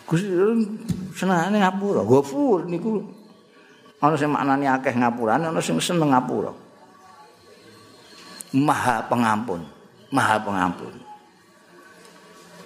[0.09, 0.29] Gusti
[1.17, 2.01] senengane ngapura.
[2.05, 3.01] Ghafur niku.
[4.05, 6.53] Ana sing maknane akeh ngapurane ana sing seneng ngapura.
[8.55, 9.75] Maha pengampun
[10.15, 10.95] maha pengampun.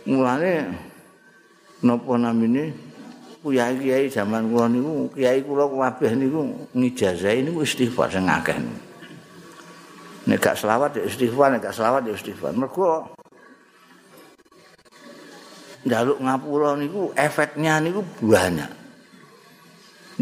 [0.05, 0.69] Mulane
[1.81, 2.77] napa namine
[3.51, 6.41] kiai-kiai zaman kula niku kiai kula kabeh niku
[6.77, 8.57] ngijazahi niku istighfar sing akeh.
[10.29, 12.53] Nek gak selawat ya istighfar, nek gak selawat ya istighfar.
[12.53, 13.09] Mergo
[15.89, 18.71] njaluk ngapura niku efeknya niku banyak.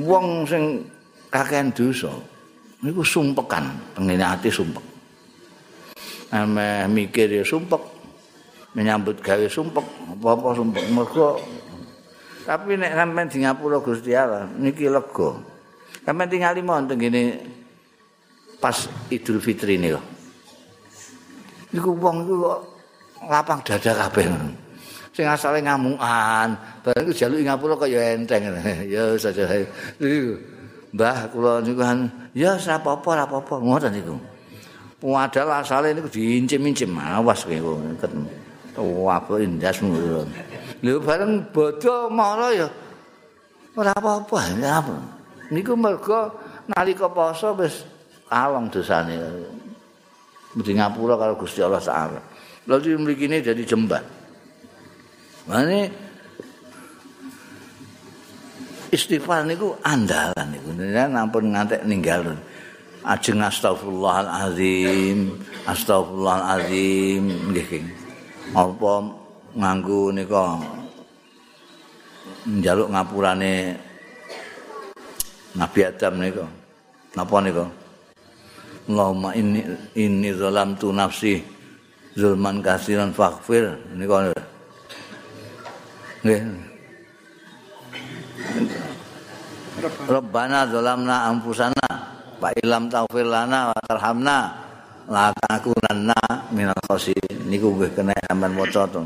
[0.06, 0.86] Wong sing
[1.32, 2.12] kakean dosa
[2.84, 4.96] niku sumpekan, pengene ati sumpek.
[6.34, 7.78] ame mikir ya sumpek
[8.74, 9.86] menyambut gawe sumpek
[10.18, 11.38] apa-apa sumpek mergo
[12.46, 15.34] tapi nek sampean di ngapura Gusti Allah niki lega.
[16.06, 17.34] Sampean tinggal lima untuk gini
[18.62, 20.04] pas Idul Fitri ini kok.
[21.74, 22.60] Niku wong iku kok
[23.26, 24.30] lapang dada kabeh.
[25.10, 26.54] Sing asale ngamungan
[26.86, 28.46] bareng jaluk ngapura kok ya enteng.
[28.94, 29.50] Ya saja
[30.94, 33.54] Mbah kula niku kan ya ora apa-apa ora apa-apa.
[33.58, 34.14] Ngoten niku.
[35.02, 38.46] Padahal asale niku diincim-incim awas kowe ngoten.
[38.76, 39.82] Wah, apa indas
[40.86, 42.70] Lha bareng bodho mara ya
[43.74, 44.94] ora apa-apa ya apa.
[45.50, 46.30] Niku mergo
[46.70, 47.82] nalika poso wis
[48.30, 49.18] kalong dosane.
[50.54, 52.22] Mesti ngapura karo Gusti Allah Taala.
[52.70, 54.06] Lalu mriki ini jadi jembat.
[55.50, 55.90] Mane
[58.94, 60.70] istighfar niku andalan niku.
[60.78, 62.38] Nampun ngantek ninggal.
[63.06, 65.30] Ajeng astagfirullahalazim,
[65.66, 67.22] astagfirullahalazim
[67.54, 67.86] nggih.
[68.50, 69.25] Apa
[69.56, 70.60] nganggo nika
[72.46, 73.54] njaluk ngapurane
[75.56, 76.44] Nabi Adam nika.
[77.16, 77.64] Napa nika?
[78.86, 79.64] Allahumma inni
[79.96, 81.40] inni zalamtu nafsi
[82.12, 84.36] zulman kasiran faghfir nika.
[86.22, 86.40] Nggih.
[90.06, 91.88] Rabbana zalamna anfusana
[92.36, 94.38] fa illam taghfir lana wa tarhamna
[95.08, 96.18] la takunanna
[96.52, 99.02] minal khasirin niku nggih kena sampean waca to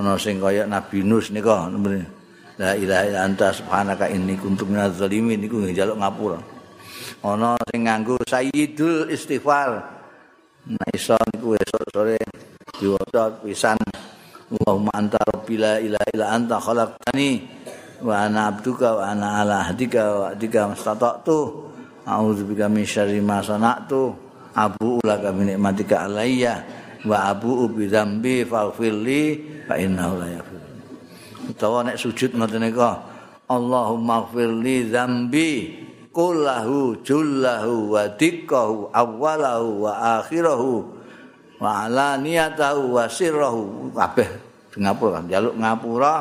[0.00, 1.68] ana sing kaya Nabi Nus nika
[2.60, 6.40] la ilaha illa anta subhanaka inni kuntu minaz zalimin niku njaluk ngapura.
[7.20, 9.80] Ana sing nganggo sayyidul istighfar.
[10.68, 12.20] Nah iso niku esuk sore
[12.80, 13.80] diwaca pisan
[14.50, 17.30] Allahumma anta rabbi la illa anta khalaqtani
[18.04, 21.38] wa ana abduka wa ana ala hadika wa adika mastata'tu
[22.04, 24.10] a'udzubika min syarri ma sana'tu
[24.56, 29.22] abu ulaka bi nikmatika alayya wa abu bi dzambi faghfirli
[29.64, 30.62] fa innahu la yaghfir
[31.48, 33.08] utawa nek sujud ngoten nika
[33.50, 35.50] Allahumma ighfirli dzambi
[36.14, 40.86] kullahu jullahu wa dikkahu awwalahu wa akhirahu
[41.58, 44.30] wa alaniyatahu wa sirrahu kabeh
[44.78, 46.14] ngapura njaluk ngapura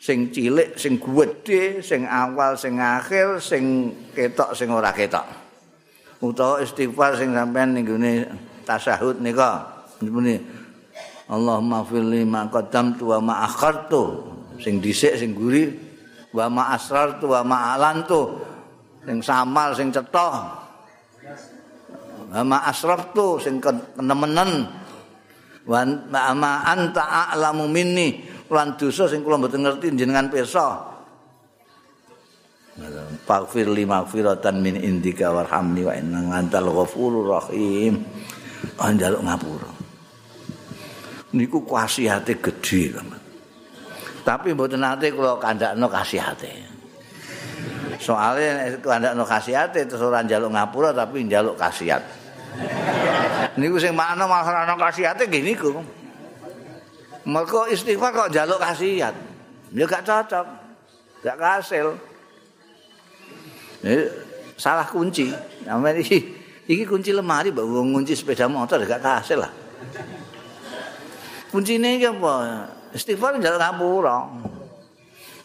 [0.00, 5.28] sing cilik, sing gedhe, sing awal, sing akhir, sing ketok, sing ora ketok.
[6.24, 8.24] Utawa istighfar sing sampean ning gone
[8.64, 9.82] tasyahud nika.
[10.00, 10.40] Nipuni
[11.30, 14.26] Allahumma firli ma qaddamtu wa ma akhartu.
[14.60, 15.70] Sing dhisik sing guri
[16.34, 18.40] wa ma asrartu wa ma alantu.
[19.06, 20.28] Sing samal sing cetha.
[22.30, 24.66] Wa ma asraftu sing kenemenen.
[25.64, 25.86] Wa
[26.34, 28.40] ma anta a'lamu minni.
[28.50, 30.90] lan dosa sing kula mboten ngerti jenengan pirsa.
[33.26, 38.02] Faghfir li maghfiratan min indika warhamni wa innaka antal ghafurur rahim.
[38.80, 39.70] Anjaluk ngapura.
[41.30, 42.90] Niku kasihate gedhe,
[44.20, 46.50] Tapi mboten nate kula kandakno kasihate.
[48.00, 52.02] Soale kandakno kasihate terus ora njaluk ngapura tapi njaluk kasihat.
[53.56, 55.70] niku sing makna masalah kasihate nggih niku.
[57.24, 59.12] Mereka istighfar kok jaluk kasihan.
[59.70, 60.46] Ya gak cocok.
[61.20, 61.94] Gak kasil.
[63.84, 64.08] Ini
[64.56, 65.30] salah kunci.
[65.68, 66.02] Namanya
[66.70, 69.50] ini kunci lemari, bawa kunci sepeda motor, gak kasil lah.
[71.50, 72.62] Kunci ini apa?
[72.94, 74.18] Istighfar jaluk ngapura.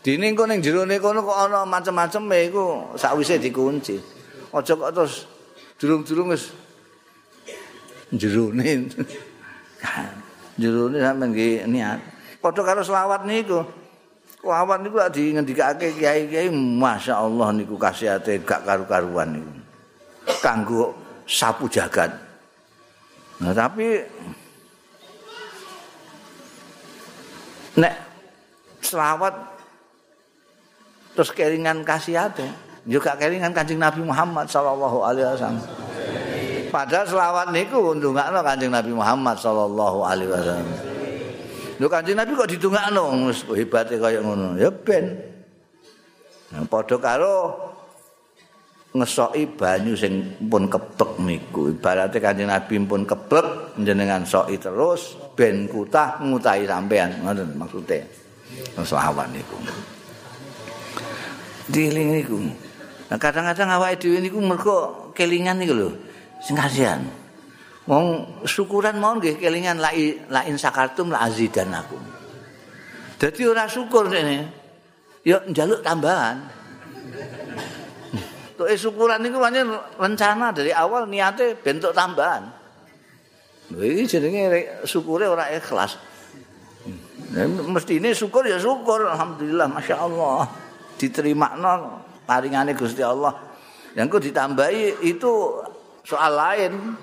[0.05, 3.97] Dini kok ning jero ne kono kok ana macam-macam e iku sakwise dikunci.
[4.53, 5.25] Aja kok terus
[5.81, 6.53] durung-durung wis
[8.13, 8.85] jerone.
[10.61, 11.99] jerone sampean nggih niat.
[12.37, 13.65] Padha karo selawat niku.
[14.45, 19.53] Selawat niku lak dingendikake kiai-kiai masyaallah niku kasihate gak karu-karuan niku.
[20.37, 22.13] Kanggo sapu jagat.
[23.41, 23.99] Nah, tapi
[27.75, 27.93] nek
[28.79, 29.33] selawat
[31.11, 32.47] terus kelingan kasihate
[32.85, 35.65] juga kelingan Kanjeng Nabi Muhammad sallallahu alaihi wasallam.
[36.69, 40.69] Padahal selawat niku ndongakno Kanjeng Nabi Muhammad sallallahu alaihi wasallam.
[41.75, 44.55] Lho Kanjeng Nabi kok didongakno hebate kaya ngono.
[44.55, 45.17] Ya ben.
[46.53, 47.64] Nah, padha karo
[48.95, 51.75] ngesoki banyu sing pun kebek niku.
[51.75, 57.11] Ibarate Kanjeng Nabi pun kebek jenengan soki terus ben kutah ngutahi sampean.
[57.19, 57.99] Ngoten maksude.
[58.79, 59.59] Selawat niku.
[61.67, 62.39] Diling niku.
[63.05, 65.91] Nah, kadang-kadang awake dhewe niku mergo kelingan niku lho.
[66.45, 67.01] sing kasihan.
[67.85, 72.01] Wong syukuran mau nggih kelingan la in sakartum la azidanakum.
[73.17, 74.49] Dadi ora syukur rene.
[75.25, 76.37] Ya njaluk tambahan.
[78.55, 79.67] Tuh syukuran niku pancen
[79.99, 82.47] rencana dari awal niate bentuk tambahan.
[83.75, 85.99] Lha iki jenenge syukure ora ikhlas.
[87.67, 90.47] Mesti ini syukur ya syukur alhamdulillah masya Allah
[90.95, 93.35] diterima no paringane Gusti Allah.
[93.95, 95.31] Yang kok ditambahi itu
[96.07, 96.95] soal lain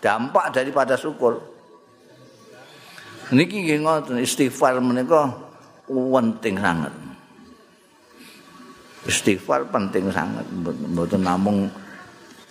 [0.00, 1.56] dampak daripada syukur
[3.34, 5.34] niki nggih ngoten istighfar menika
[5.90, 6.94] penting sangat
[9.06, 10.44] istighfar penting sangat.
[10.92, 11.70] Mboten namung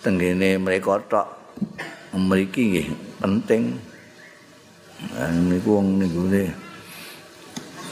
[0.00, 1.28] tenggene mereka tok.
[2.16, 2.88] Mriki nggih
[3.20, 3.76] penting.
[5.52, 6.24] Niku wong niku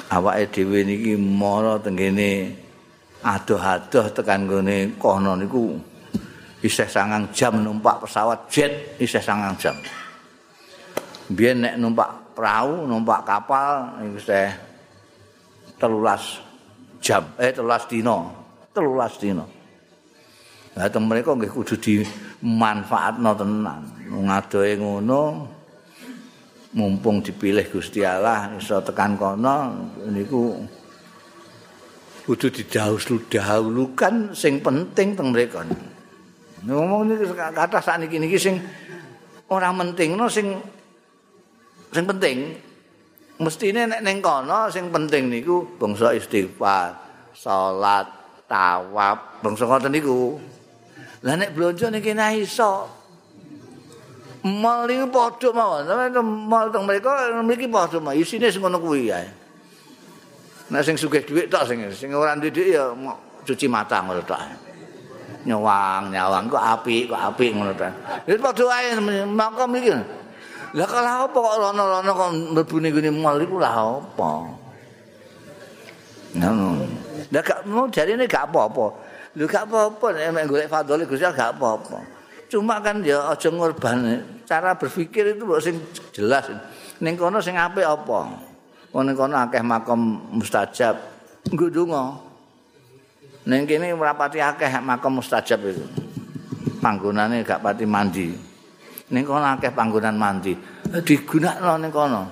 [0.09, 2.57] awake dhewe niki mara tenggene
[3.21, 5.77] adoh-adoh tekan gone kono niku.
[6.65, 9.77] Isih sangang jam numpak pesawat jet isih sangang jam.
[11.29, 14.49] Biyen nek numpak perahu numpak kapal niku isih
[15.77, 16.41] telulas
[17.05, 18.44] jam eh telulas dino
[18.75, 19.47] telulas dino.
[20.75, 23.81] Lah teng mereka nggih kudu dimanfaatno tenan.
[24.11, 25.23] Ngadohe ngono
[26.75, 29.71] mumpung dipilih Gusti Allah iso tekan kono
[30.11, 30.59] niku
[32.27, 35.63] kudu didahulukan sing penting teng mereka.
[36.67, 38.59] Ngomong niki kata sakniki niki sing
[39.47, 40.59] ora mentingno sing
[41.95, 42.39] sing penting.
[43.39, 46.99] Mestine nek ning kono sing penting niku bangsa istighfar,
[47.35, 50.41] salat, tawaf bangsa ngoten niku.
[51.25, 52.89] Lah nek blonjo niki nek iso.
[54.45, 55.89] Mal niku padha mawon.
[56.49, 58.21] Mal teng mereka mriki padha mawon.
[58.21, 59.25] Isine sing ngono kuwi ya
[60.65, 62.89] nek sing sugih dhuwit tok sing sing ora ndek ya
[63.45, 64.41] cuci mata ngono tok
[65.45, 67.93] nyawang nyawang kok apik kok apik ngono ta
[68.25, 68.97] wis padha wae
[69.29, 69.93] mangko mriki.
[70.75, 74.31] Lah kalau apa kok rono-rono kok mlebu ning mal iku lah apa?
[76.35, 76.67] Ngono
[77.35, 78.95] Lah gak mau jarine gak apa-apa.
[79.35, 81.99] Lho gak apa-apa nek golek fadhole Gusti gak apa-apa.
[82.47, 85.83] Cuma kan ya aja ngorban cara berpikir itu kok sing
[86.15, 86.47] jelas.
[87.03, 88.31] Ning kono sing apik apa?
[88.95, 90.95] Wong ning kono akeh makam mustajab.
[91.51, 92.15] Nggo donga.
[93.51, 95.83] Ning kene merapati akeh makam mustajab itu.
[96.79, 98.31] Panggonane gak pati mandi.
[99.11, 100.55] Ning kono akeh panggonan mandi.
[101.03, 102.23] Digunakno ning kono.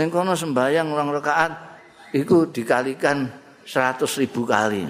[0.00, 1.52] Ning kono sembayang rong rakaat
[2.16, 3.28] iku dikalikan
[3.64, 4.86] seratus ribu kali.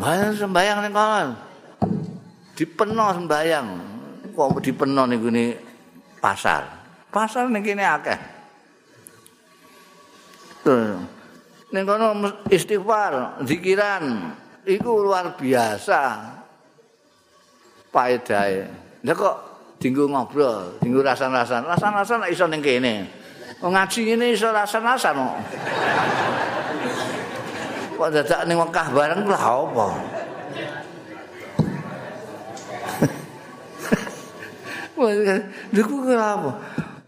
[0.00, 1.28] Bayang sembayang nih kawan.
[2.56, 3.66] Dipenuh sembayang.
[4.32, 5.44] Kok dipenuh nih gini
[6.20, 6.64] pasar.
[7.12, 8.20] Pasar nih gini akeh.
[11.70, 12.16] Nih kono
[12.48, 14.32] istighfar, zikiran.
[14.64, 16.00] Iku luar biasa.
[17.92, 18.54] Paedai.
[19.04, 19.36] Lah kok
[19.80, 21.64] tinggu ngobrol, tinggu rasan-rasan.
[21.68, 23.19] Rasan-rasan iso ning kene.
[23.60, 25.36] Ngaji ini iso rasan-rasan kok.
[28.00, 29.86] kok dadak ning Mekah bareng lah apa
[35.76, 36.56] Niku apa?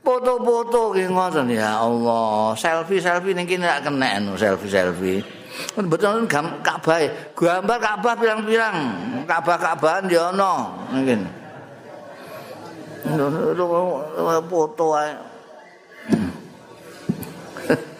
[0.05, 2.53] Foto-foto ki ngoten ya Allah.
[2.53, 5.25] Selfie-selfie ning kene gak kena anu selfie-selfie.
[5.81, 7.01] Betul Ka'bah.
[7.33, 8.77] Gambar Ka'bah pirang-pirang.
[9.25, 11.25] Ka'bah-Ka'bahan ya ana mungkin.
[14.53, 15.32] Foto ae.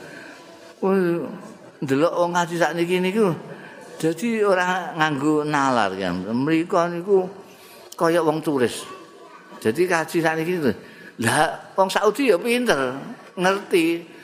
[1.83, 3.35] ndelok wong ngaji sak niki niku
[3.99, 6.23] dadi ora nganggo nalar kan.
[6.31, 7.27] Mriku niku
[7.99, 8.87] kaya wong turis.
[9.59, 10.63] Jadi kaji sak niki
[11.23, 12.99] lah wong Saudi ya pinter
[13.35, 14.15] ngerti.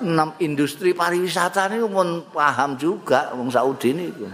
[0.00, 4.24] Enam industri pariwisata niku pun paham juga wong Saudi niku.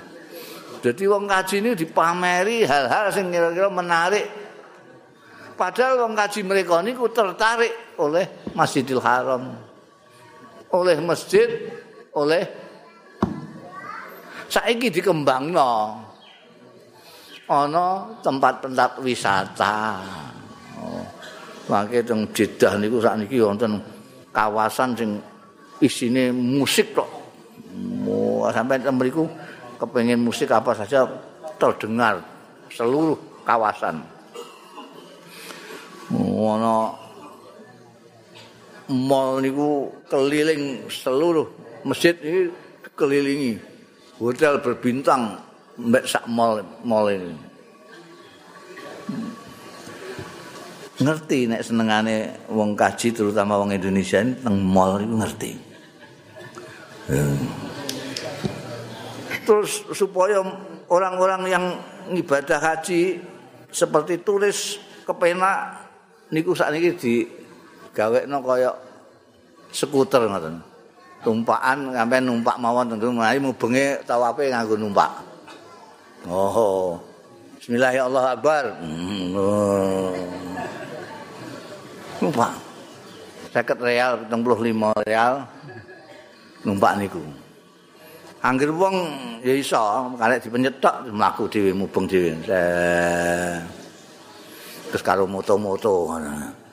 [0.79, 4.31] Jadi wong kaji ini dipameri hal-hal sing kira-kira menarik.
[5.59, 9.75] Padahal wong kaji mereka niku tertarik oleh Masjidil Haram
[10.75, 11.47] oleh masjid
[12.17, 12.43] oleh
[14.51, 16.03] saiki dikembangno
[17.47, 17.87] ana
[18.23, 20.03] tempat-tempat wisata.
[20.83, 21.05] Oh.
[21.67, 23.83] Mangke teng Jeddah niku sakniki wonten
[24.31, 25.11] kawasan sing
[25.83, 27.11] isine musik tok.
[28.07, 29.27] Oh, sampai teng mriku
[29.79, 31.07] kepengin musik apa saja
[31.59, 32.23] terdengar
[32.71, 33.99] seluruh kawasan.
[36.15, 37.06] Oh, ana
[38.91, 41.47] mall niku keliling seluruh
[41.83, 42.51] masjid ini
[42.95, 43.55] kelilingi.
[44.17, 45.37] Hotel berbintang
[45.77, 47.35] mbak sak mall mall ini.
[50.97, 55.53] Ngerti nek senengane wong kaji terutama wong Indonesia ini teng mall itu ngerti.
[59.47, 60.41] Terus supaya
[60.91, 61.65] orang-orang yang
[62.17, 63.21] ibadah haji
[63.71, 65.87] seperti turis kepenak
[66.33, 67.46] niku saat ini di
[67.97, 68.71] gawe no kaya
[69.73, 70.61] skuter ngoten
[71.25, 75.11] tumpakan sampai numpak mawon tentu mari mubenge tawafe nganggo numpak.
[76.31, 77.03] Oh.
[77.59, 78.75] Bismillahirrahmanirrahim.
[78.79, 80.15] Hmm, oh.
[82.23, 82.53] Numpak.
[83.51, 85.33] 50 real, 75 real.
[86.63, 87.23] Numpak niku.
[88.39, 88.95] Angger wong
[89.43, 92.39] ya iso, karek dipenyet tok mlaku dhewe mubeng dhewe.
[94.95, 96.66] Terus karo moto-moto ngono.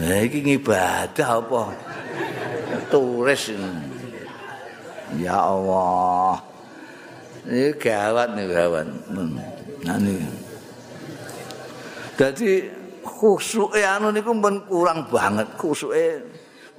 [0.00, 1.62] Eh iki ngibadah apa?
[2.88, 3.52] turis
[5.20, 6.40] Ya Allah.
[7.44, 8.86] Ini gawat nih gawat.
[9.84, 10.24] Nah ini.
[12.16, 12.64] Jadi
[13.04, 15.48] khusyuknya anu niku pun kurang banget.
[15.60, 16.24] Khusyuknya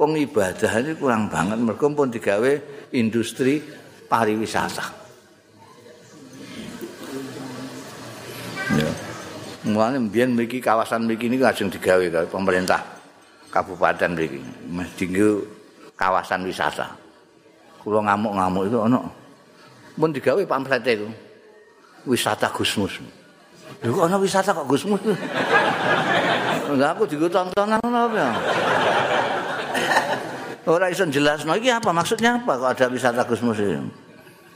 [0.02, 1.62] wong ibadah ini kurang banget.
[1.62, 2.52] Mereka pun digawe
[2.98, 3.62] industri
[4.10, 4.86] pariwisata.
[8.74, 8.90] Ya.
[9.70, 13.03] Mulane mbiyen mriki kawasan mriki niku lajeng digawe pemerintah
[13.54, 14.42] kabupaten mriki.
[14.66, 15.06] Mesti
[15.94, 16.90] kawasan wisata.
[17.86, 19.00] Kula ngamuk-ngamuk itu ana.
[19.94, 21.06] Mun digawe pamflet itu.
[22.10, 22.98] Wisata Gusmus.
[23.86, 25.00] Lho kok ana wisata kok Gusmus?
[26.80, 28.26] Lah aku digo tontonan ngono apa?
[30.74, 33.78] Ora iso jelasno iki apa maksudnya apa kok ada wisata Gusmus ini?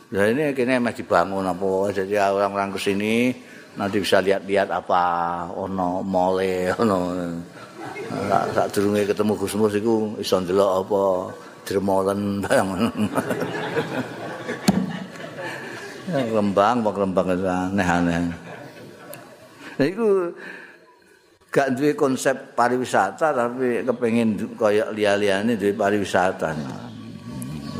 [0.07, 3.35] Ya ini kini masih dibangun apa jadi orang-orang ke sini
[3.75, 5.03] nanti bisa lihat-lihat apa
[5.51, 6.97] ono mole ono
[8.55, 11.01] sak durunge ketemu Gusmus iku iso ndelok apa
[11.67, 12.67] dermolen bang.
[16.07, 18.31] Lembang, bang lembang aneh-aneh.
[19.77, 20.31] Nah, itu
[21.51, 26.55] gak duwe konsep pariwisata tapi kepengin kaya liya-liyane duwe pariwisata.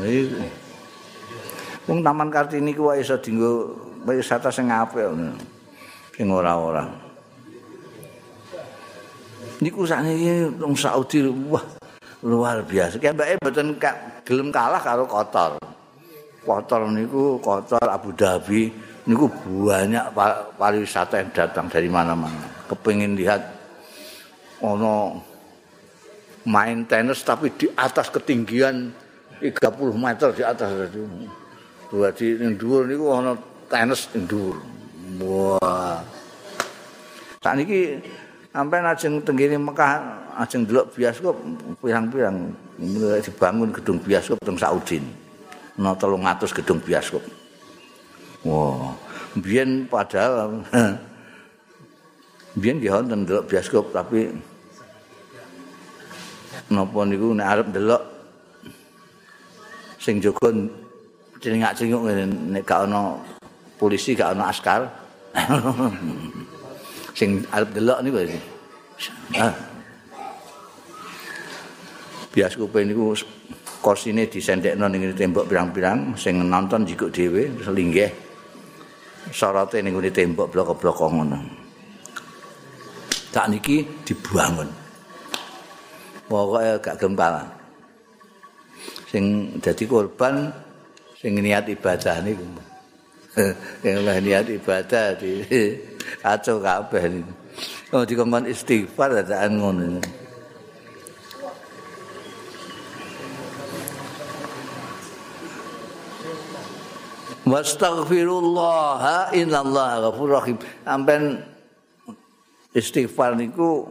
[0.04, 0.44] Iki
[1.88, 3.72] wong Taman Kartini ku iso dienggo
[4.04, 5.08] pariwisata sing apik
[6.12, 7.07] sing ora-ora.
[9.58, 11.62] Niku sakniki wong Saudi wah
[12.22, 13.02] luar biasa.
[13.02, 13.74] Kayak mboten
[14.22, 15.58] gelem kalah karo kotor.
[16.46, 18.70] Kotor niku kotor Abu Dhabi
[19.10, 19.26] niku
[19.66, 20.14] banyak
[20.54, 22.70] pariwisata yang datang dari mana-mana.
[22.70, 23.42] Kepengin lihat
[24.62, 25.18] ono
[26.46, 28.94] main tenis tapi di atas ketinggian
[29.42, 29.58] 30
[29.98, 31.02] meter di atas itu.
[31.90, 33.32] Dua di dhuwur niku ono
[33.66, 34.58] tenis ning dhuwur.
[35.18, 35.98] Wah.
[37.42, 37.98] Saat ini
[38.52, 39.92] sampai ajeng tenggiri Mekah
[40.40, 41.36] ajeng delok bioskop
[41.84, 42.52] pirang-pirang
[43.22, 45.00] dibangun gedung bioskop teng Saudi.
[45.78, 47.22] ana 300 gedung bioskop.
[48.42, 48.94] Wah,
[49.38, 50.62] biyen padahal
[52.60, 54.34] biyen nggih wonten delok bioskop tapi
[56.68, 58.02] napa niku nek arep delok
[60.02, 60.50] sing jaga
[61.38, 62.02] celingak-celinguk
[62.50, 63.22] nek gak ana
[63.78, 64.90] polisi gak ana askar
[67.18, 68.18] sing arep delok niku
[69.34, 69.54] ah
[72.30, 73.18] bioskop niku
[73.82, 78.10] kursine disendekno ning tembok pirang-pirang sing nonton jikuk dhewe terus linggih
[79.32, 81.38] sorote ning tembok blok-blok ngono.
[83.28, 84.68] Tak niki dibangun.
[86.28, 87.44] Pokoke gak gempal.
[89.08, 90.48] Sing dadi korban
[91.16, 92.67] sing niat ibadah niku.
[93.38, 95.46] Sing niat ibadah di
[96.22, 97.22] kacau kabeh.
[97.94, 100.02] Oh dikongkon istighfar dadaan ngono.
[107.48, 110.56] Wastaghfirullah innallaha ghafurur rahim.
[110.84, 111.24] Sampeyan
[112.76, 113.88] istighfar niku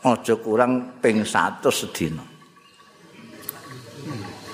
[0.00, 2.31] aja kurang ping 100 sedina.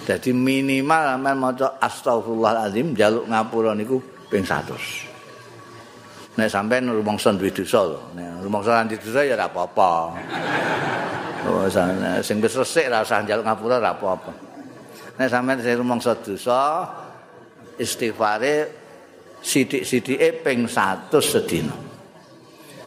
[0.08, 4.00] Jadi minimal sampeyan maca astagfirullahalazim jaluk ngapura niku
[4.32, 6.40] ping 100.
[6.40, 8.00] Nek sampeyan rumangsa duwe dosa lho.
[8.16, 9.92] Nek rumangsa duwe dosa ya ora apa-apa.
[11.44, 11.68] Oh,
[12.24, 14.32] sing wis resik ra usah njaluk ngapura ora apa-apa.
[15.20, 16.88] Nek sampeyan sing rumangsa dosa,
[17.76, 18.72] istighfare
[19.44, 21.76] sithik-sithike ping 100 sedina.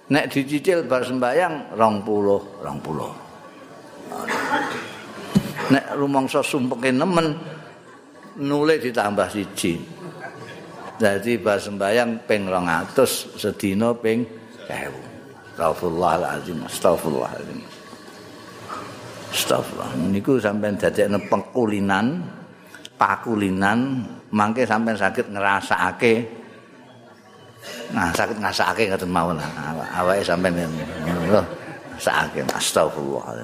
[0.10, 4.90] Nek dicicil bar sembayang 20, 20.
[5.72, 7.34] Nek rumangsa sumpeke nemen
[8.44, 9.80] nule ditambah siji.
[11.02, 14.22] Jadi bar sembayang ping 200 sedina ping
[14.70, 15.12] 1000.
[15.58, 17.60] Astagfirullahaladzim, astagfirullahaladzim.
[19.34, 19.90] Astagfirullah.
[20.10, 22.22] Niku sampean dadekne pengkulinan,
[23.02, 26.22] pakulinan mangke sampean sakit ngrasakake
[27.94, 29.38] nah sakit ngrasakake ngoten mawon
[29.98, 30.70] awake sampean
[31.10, 33.42] ngrasakake astagfirullah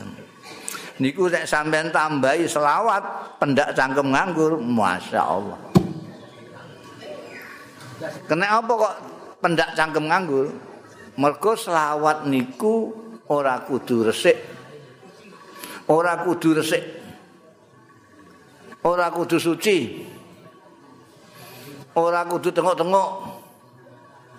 [0.97, 3.03] niku nek sampean tambahi selawat
[3.37, 5.59] pendak cangkem nganggur masyaallah.
[8.29, 8.95] Kena apa kok
[9.41, 10.47] pendak cangkem nganggur?
[11.17, 12.93] Mergo selawat niku
[13.29, 14.37] ora kudu resik.
[15.89, 16.83] Ora kudu resik.
[18.85, 20.05] Ora kudu suci.
[21.97, 23.09] Ora kudu tengok-tengok.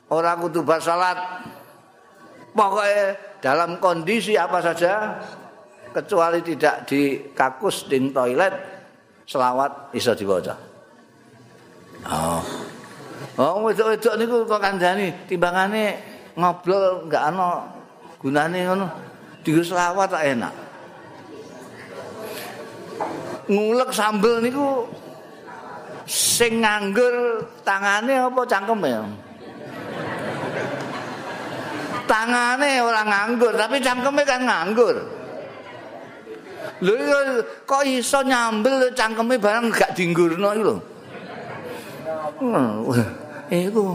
[0.08, 1.18] Ora kudu basalat
[2.56, 3.04] pokoknya
[3.44, 5.20] dalam kondisi apa saja
[5.94, 8.54] kecuali tidak di kakus di toilet
[9.28, 10.54] selawat iso diwaca
[12.08, 12.42] oh
[13.38, 15.98] oh wedok-wedok niku kok kandhani timbangane
[16.38, 17.66] ngobrol enggak ana
[18.18, 18.86] gunane ngono
[19.42, 20.54] digo selawat tak enak
[23.48, 24.84] ngulek sambel niku
[26.08, 28.92] sing nganggur tangane apa cangkeme?
[32.08, 34.96] Tangane ora nganggur, tapi cangkeme kan nganggur.
[36.78, 36.94] Lho
[37.66, 40.76] kok iso nyambel cangkeme barang gak dinggurno iku lho.
[43.50, 43.86] Iku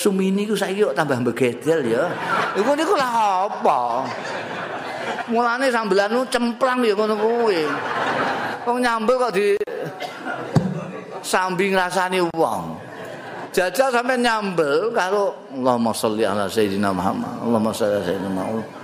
[0.00, 2.08] Sumini ku saiki kok tambah begedel ya.
[2.56, 4.08] Iku niku lah apa?
[5.28, 7.68] Mulane sambelan cemplang ya ngono kuwi.
[8.64, 9.56] Wong nyambel kok di
[11.20, 12.64] sambi ngrasani wong.
[13.50, 17.34] Jajal sampe nyambel karo Allahumma sholli ala sayyidina Muhammad.
[17.44, 18.79] Allahumma sholli ala sayyidina Muhammad.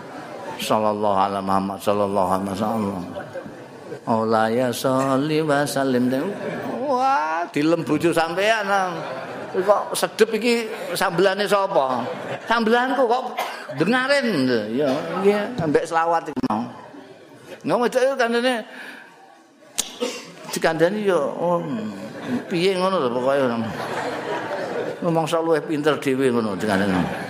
[0.57, 3.04] Sallallahu ala Muhammad sallallahu alaihi wasallam.
[4.07, 6.09] Allah ya sholli wa sallim.
[6.86, 8.68] Wah, dilembuju sampean.
[9.57, 12.04] Kok sedep iki sambelane sapa?
[12.44, 13.24] Sambelanku kok
[13.80, 14.46] dengarin.
[14.72, 14.92] Ya,
[15.24, 16.64] nggih, ambek selawat iki mau.
[17.66, 18.62] Ngomong itu kandane
[20.57, 21.61] dikandani yo oh,
[22.48, 23.44] piye ngono lho pokoke
[25.04, 27.25] ngomong sok luwih pinter dhewe ngono dikandani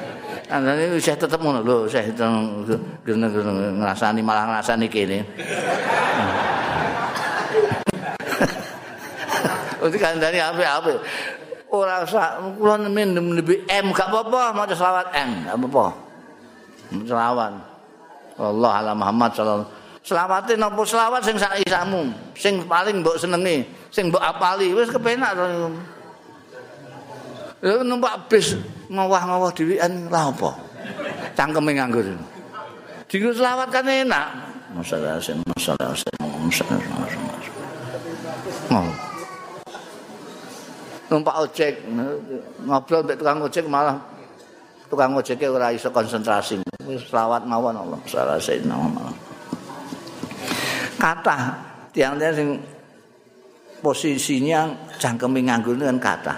[0.47, 2.07] Andane wis tetep ngono lho, saya
[3.03, 5.27] gene-gene ngrasani malah ngrasani kene.
[9.83, 11.03] Untuk kandani ape-ape.
[11.75, 15.87] Ora usah kula nemen lebih M gak apa-apa, maca selawat M, gak apa-apa.
[17.03, 17.53] Selawat.
[18.37, 19.67] Allah ala Muhammad sallallahu
[20.07, 22.07] Selawate napa selawat sing sak isamu,
[22.39, 25.75] sing paling mbok senengi, sing mbok apali, wis kepenak to.
[27.67, 28.55] Numpak bis
[28.87, 30.55] ngawah-ngawah dhewean lha apa?
[31.35, 32.07] Cangkeme nganggur.
[33.11, 34.27] Dienggo selawat kan enak.
[34.71, 36.79] Masalah sing masalah sing masalah.
[38.71, 38.91] Oh.
[41.11, 41.75] Numpak ojek
[42.63, 43.99] ngobrol mbek tukang ojek malah
[44.87, 46.63] tukang ojeknya ora iso konsentrasi.
[46.87, 47.99] Wis selawat mawon Allah.
[48.07, 49.11] Salah sing nama.
[50.97, 51.53] kata
[51.93, 52.49] tiang-tiang sing
[53.85, 56.35] posisinya cangkeme nganggur kan kata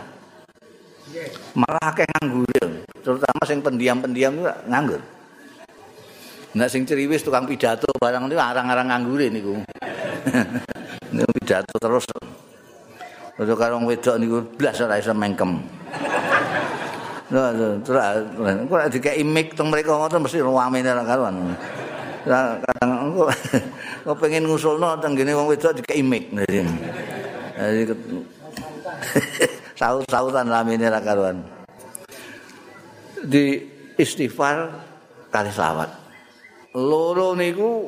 [1.56, 2.68] malah akeh nganggur
[3.00, 5.02] terutama sing pendiam-pendiam itu nganggur
[6.56, 9.60] Nah sing ceriwis tukang pidato barang itu arang-arang nganggur niku.
[11.14, 12.08] Niku pidato terus.
[13.36, 15.60] Terus karo wedok niku blas ora iso mengkem.
[17.28, 17.52] Nah,
[17.84, 18.00] terus
[18.64, 21.52] kok dikeki mic teng mriko ngoten mesti ruamene ora karuan.
[22.28, 23.24] kadang engko
[24.04, 26.64] kok pengen ngusulno tenggene wong wedok dikek imik dadi
[29.78, 31.38] saut-sautan lamine ra karuan.
[33.22, 33.62] Di
[33.94, 34.74] istighfar
[35.30, 35.90] kali selawat.
[36.74, 37.86] Loro niku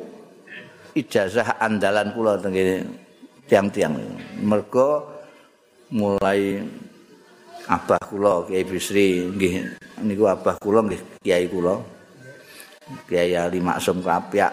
[0.95, 2.87] ijazah andalan kula tenggene
[3.51, 3.99] tiang-tiang.
[4.39, 5.19] Mergo
[5.91, 6.63] mulai
[7.67, 9.53] abah kula Kiai Bisri nggih
[10.07, 11.75] niku abah kula nggih kiai kula.
[13.07, 14.51] Kiai Ali Maksum Kapyak,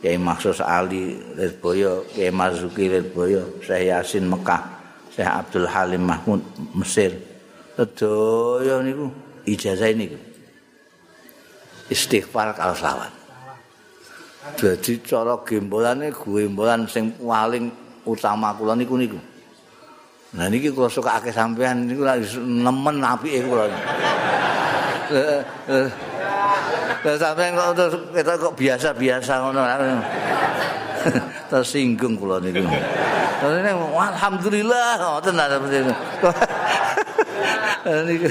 [0.00, 4.77] Kiai Maksus Ali Lirboyo, Kiai Marzuki Lirboyo, Syekh Yasin Mekah,
[5.18, 6.38] Syekh Abdul Halim Mahmud
[6.78, 7.10] Mesir.
[7.74, 9.10] Sedaya niku
[9.42, 10.14] ijazah niku.
[11.90, 13.10] Istighfar kal selawat.
[14.54, 17.66] Jadi cara gembolane gembolan sing paling
[18.06, 19.18] utama kula niku niku.
[20.38, 22.06] Nah niki kula suka akeh sampean niku
[22.38, 23.66] nemen apike kula.
[27.02, 29.66] Lah sampean kok terus kita kok biasa-biasa ngono.
[31.50, 32.62] Tersinggung kula niku.
[33.38, 35.94] Terus alhamdulillah oh, seperti itu.
[37.88, 38.28] Niku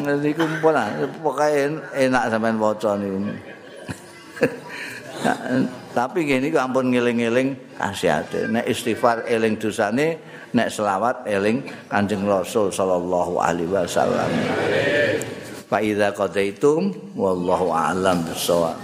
[0.00, 0.88] niku pola
[1.20, 3.20] pokoke enak sampean waca niku.
[5.90, 8.48] Tapi gini ampun ngiling-ngiling kasihate.
[8.48, 10.16] Nek istighfar eling dosane,
[10.56, 14.30] nek selawat eling Kanjeng Rasul sallallahu alaihi wasallam.
[15.68, 18.80] Fa idza qadaitum wallahu a'lam bissawab.